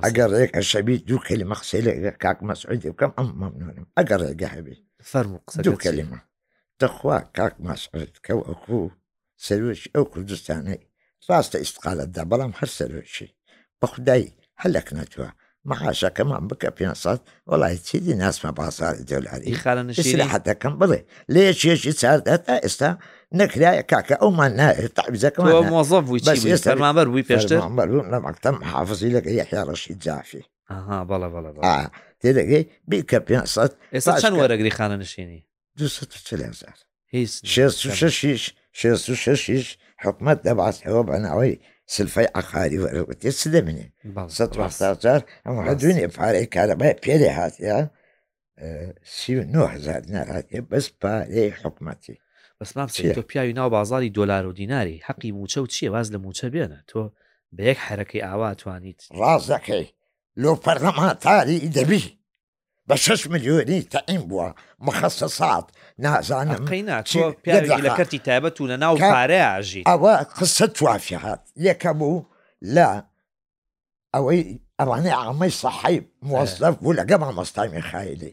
ئەگەر 0.06 0.28
ڕێک 0.36 0.52
شەبی 0.70 0.96
دوو 1.08 1.18
کلی 1.26 1.46
مەخسی 1.52 1.80
لە 1.86 1.92
کاک 2.24 2.38
مەسعودی 2.50 2.90
بکەم 2.94 3.12
ئەم 3.18 3.28
مەمنونم 3.40 3.86
ئەگەر 3.98 4.20
ڕێگە 4.26 4.48
هەبی 4.56 4.76
فەرمو 5.10 5.38
دوو 5.64 5.76
کلمە 5.84 6.18
دەخوا 6.80 7.18
کاک 7.38 7.54
مەسعود 7.68 8.12
کەو 8.26 8.40
ئەخو 8.48 8.80
سروش 9.46 9.80
ئەو 9.94 10.04
کوردستانەی 10.12 10.80
ڕاستە 11.28 11.56
ئیسقالت 11.62 12.08
دا 12.16 12.22
بەڵام 12.30 12.52
هەر 12.58 12.68
سروشی 12.78 13.30
بە 13.80 13.86
خدای 13.92 14.24
هەلەک 14.62 14.88
نەتوە 14.98 15.28
مەعاشەکەمان 15.70 16.42
بکە 16.50 16.70
پێسات 16.78 17.20
وڵای 17.50 17.76
چیدی 17.86 18.14
ناسمە 18.22 18.50
بازاری 18.58 19.04
دۆلاری 19.10 19.58
خەکەم 20.32 20.74
بڵێ 20.80 21.00
لێ 21.32 21.42
چێشی 21.60 21.92
چاردە 22.00 22.36
تا 22.46 22.54
ئێستا 22.64 22.90
نەکرایە 23.40 23.82
کاکە 23.92 24.16
ئەومان 24.22 24.52
نایێت 24.60 24.92
تابیزەکەم 24.98 25.44
مۆزە 25.74 25.98
بووی 26.00 26.20
فەرمابەر 26.68 27.06
بووی 27.12 27.24
پێشتر 27.30 27.60
لەمەکتم 28.12 28.56
حافزی 28.70 29.14
لەگە 29.16 29.30
یحیاڕەشی 29.40 29.94
جافی 30.04 30.44
بەڵە 31.08 31.28
بەڵە 31.34 31.60
تێدەگەی 32.20 32.64
بیکە 32.90 33.18
پێسات 33.28 33.72
ئێستا 33.94 34.20
چەند 34.22 34.36
وەرەگری 34.40 34.72
خانە 34.78 34.96
نشینی 35.02 35.40
دو 35.78 35.86
هیچ 37.14 38.50
6 38.74 39.28
6 39.28 39.76
حکومت 40.04 40.38
دەباس 40.46 40.76
ئەوە 40.86 41.02
بەناوەی 41.08 41.54
سلفەی 41.92 42.28
عقاری 42.34 42.78
وەرەوتی 42.84 43.28
س 43.28 43.42
دەبنێ 43.54 43.86
چار 45.04 45.20
ئەمە 45.46 45.62
هەدوێ 45.68 46.06
پارەی 46.16 46.46
کارەبای 46.54 46.96
پێێ 47.04 47.30
هاتیە 47.38 47.78
هزار 49.74 50.02
ناهاتێ 50.14 50.60
بەس 50.70 50.86
پارەی 51.02 51.50
حکومەتی 51.60 52.16
بەسمام 52.60 52.88
تۆ 53.16 53.22
پیاوی 53.30 53.56
ناو 53.58 53.68
بازاری 53.76 54.14
دۆلار 54.18 54.44
و 54.46 54.56
دیناری 54.60 55.02
حەقی 55.08 55.30
موچە 55.38 55.58
و 55.62 55.70
چیە 55.74 55.88
واز 55.94 56.08
لە 56.14 56.18
موچە 56.24 56.46
بێنە 56.54 56.80
تۆ 56.90 57.00
بە 57.56 57.62
یەک 57.70 57.78
حرەکەی 57.86 58.24
ئاوا 58.26 58.50
توانیت 58.60 59.00
ڕاز 59.20 59.42
دەکەی 59.52 59.86
لۆ 60.42 60.50
پەرلەما 60.64 61.08
تاری 61.24 61.58
دەبی 61.76 62.02
بە 62.88 62.96
6 62.96 63.26
میلیۆنی 63.32 63.80
تەئیم 63.94 64.22
بووە 64.28 64.46
مخەسەسات 64.86 65.66
نازانم 65.98 66.64
لە 67.86 67.90
کەتی 67.98 68.18
تایبەت 68.28 68.56
و 68.60 68.66
لە 68.72 68.76
ناو 68.82 68.96
پارەیژی 69.12 69.82
ئەوە 69.90 70.12
قسە 70.38 70.66
توافی 70.76 71.14
هات 71.24 71.40
یەکە 71.70 71.90
بوو 71.98 72.24
لە 72.76 72.88
ئەوەی 74.14 74.42
ئەوانەی 74.80 75.16
ئامەی 75.20 75.54
سەحیب 75.62 76.04
مۆزدەف 76.28 76.74
بوو 76.82 76.96
لەگە 76.98 77.16
مامەستامی 77.22 77.82
خایلی 77.90 78.32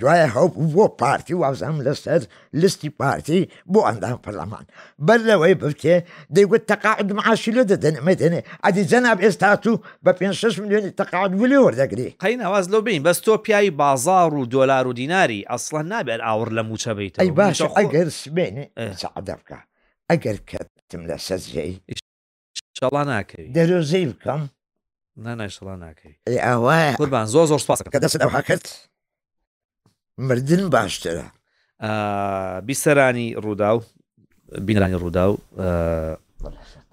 دوایە 0.00 0.26
هەوپ 0.36 0.54
بۆ 0.74 0.88
پارتی 1.00 1.34
وازام 1.34 1.76
لەسەر 1.86 2.22
لستی 2.54 2.90
پارتی 3.00 3.50
بۆ 3.72 3.80
ئەندام 3.88 4.18
پەرلەمان 4.26 4.64
بەر 4.98 5.20
لەوەی 5.28 5.54
بکێ 5.62 5.96
دەیگوت 6.34 6.62
تەقاعد 6.72 7.12
معشی 7.18 7.52
لە 7.58 7.62
دەدەن 7.70 7.94
ئەمەدەنێ 7.98 8.40
ئەدی 8.64 8.84
جەناب 8.92 9.18
ئێستا 9.24 9.56
تو 9.62 9.74
بە 10.06 10.10
5 10.12 10.60
میلیۆنی 10.60 10.90
تەقاعد 11.00 11.32
ولی 11.42 11.58
وەردەگری 11.66 12.08
قین 12.24 12.40
ئەواز 12.42 12.66
لەو 12.72 12.80
بین 12.82 13.02
بەس 13.06 13.18
تۆ 13.24 13.32
پیاوی 13.44 13.70
بازار 13.70 14.34
و 14.34 14.46
دۆلار 14.46 14.86
و 14.86 14.92
دیناری 14.92 15.44
ئەسڵەن 15.50 15.86
نابێت 15.92 16.20
ئاور 16.26 16.48
لە 16.56 16.62
موچە 16.70 16.88
بیت 16.88 17.14
ئەی 17.20 17.30
باش 17.30 17.62
ئەگەر 17.62 18.08
سبێنێ 18.22 18.64
سەعدە 19.02 19.34
بکە 19.40 19.58
ئەگەر 20.10 20.36
کەتم 20.50 21.02
لە 21.10 21.16
سەرجێی 21.26 21.74
شڵا 22.78 23.02
ناکەی 23.12 23.46
دەرۆزەی 23.56 24.06
بکەم 24.12 24.42
نانای 25.24 25.50
شڵا 25.50 25.74
ناکەی 25.84 26.14
ئەوە 26.46 26.96
قوربان 27.00 27.26
زۆ 27.34 27.46
زۆر 27.50 27.58
سپاس 27.64 27.80
کە 27.82 27.98
دەست 28.04 28.20
ئەوها 28.22 28.42
کرد. 28.42 28.66
مردن 30.18 30.70
باشترە 30.70 31.24
بیسەرانی 32.66 33.28
ڕوودا 33.44 33.70
و 33.78 33.82
بینرانی 34.64 34.94
ڕوودا 34.98 35.24
و 35.32 35.38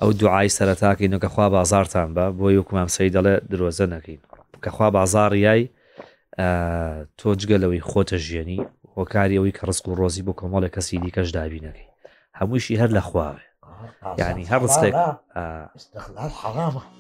ئەو 0.02 0.14
دوعای 0.20 0.50
سەرەتاکەین 0.50 1.14
و 1.14 1.20
کەخوا 1.20 1.46
بازارتان 1.58 2.14
بە 2.14 2.38
بۆ 2.40 2.52
یکمام 2.54 2.88
سی 2.88 3.10
دەڵێ 3.12 3.36
درۆزە 3.52 3.86
نەکەین 3.94 4.20
کەخوا 4.66 4.90
بازاریای 4.92 5.70
تۆجگەلەوەی 7.20 7.84
خۆتە 7.90 8.18
ژێنی 8.28 8.60
هۆکاری 8.98 9.38
ئەوی 9.38 9.52
کە 9.58 9.64
ڕسک 9.68 9.88
و 9.88 9.96
ڕۆزی 10.00 10.22
بۆ 10.28 10.34
کۆمەڵە 10.40 10.68
کەسی 10.76 10.98
دیکەش 11.04 11.30
دابینەکەی 11.32 11.88
هەمووشی 12.40 12.76
هەر 12.82 12.90
لە 12.98 13.02
خواوێ 13.08 13.40
یعنی 14.18 14.44
هەر 14.52 14.60
ڕستێک 14.66 14.94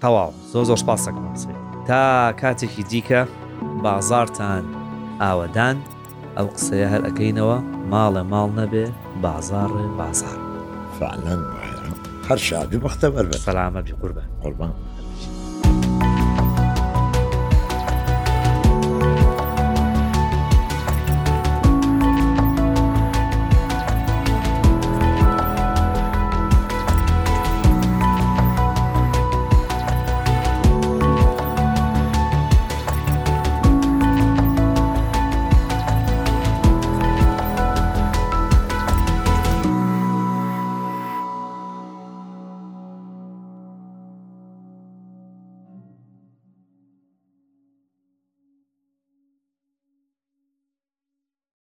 تەواو 0.03 0.33
زۆ 0.53 0.63
زۆر 0.69 0.79
پاسەکەسی 0.87 1.53
تا 1.87 2.33
کاتێکی 2.41 2.83
دیکە 2.91 3.21
بازارتان 3.83 4.63
ئاوەدان 5.21 5.77
ئەو 6.39 6.47
قسەیە 6.55 6.87
هەر 6.93 7.01
ئەەکەینەوە 7.07 7.57
ماڵە 7.91 8.23
ماڵ 8.33 8.49
نەبێ 8.59 8.85
بازارڕێ 9.23 9.87
بازار 9.99 10.37
فعلەن 10.97 11.41
هەر 12.27 12.39
شادی 12.47 12.79
بەختە 12.83 13.07
بەر 13.15 13.25
بە 13.31 13.37
سەلامە 13.45 13.81
بی 13.85 13.93
قوربە 13.99 14.23
قوربان 14.43 14.73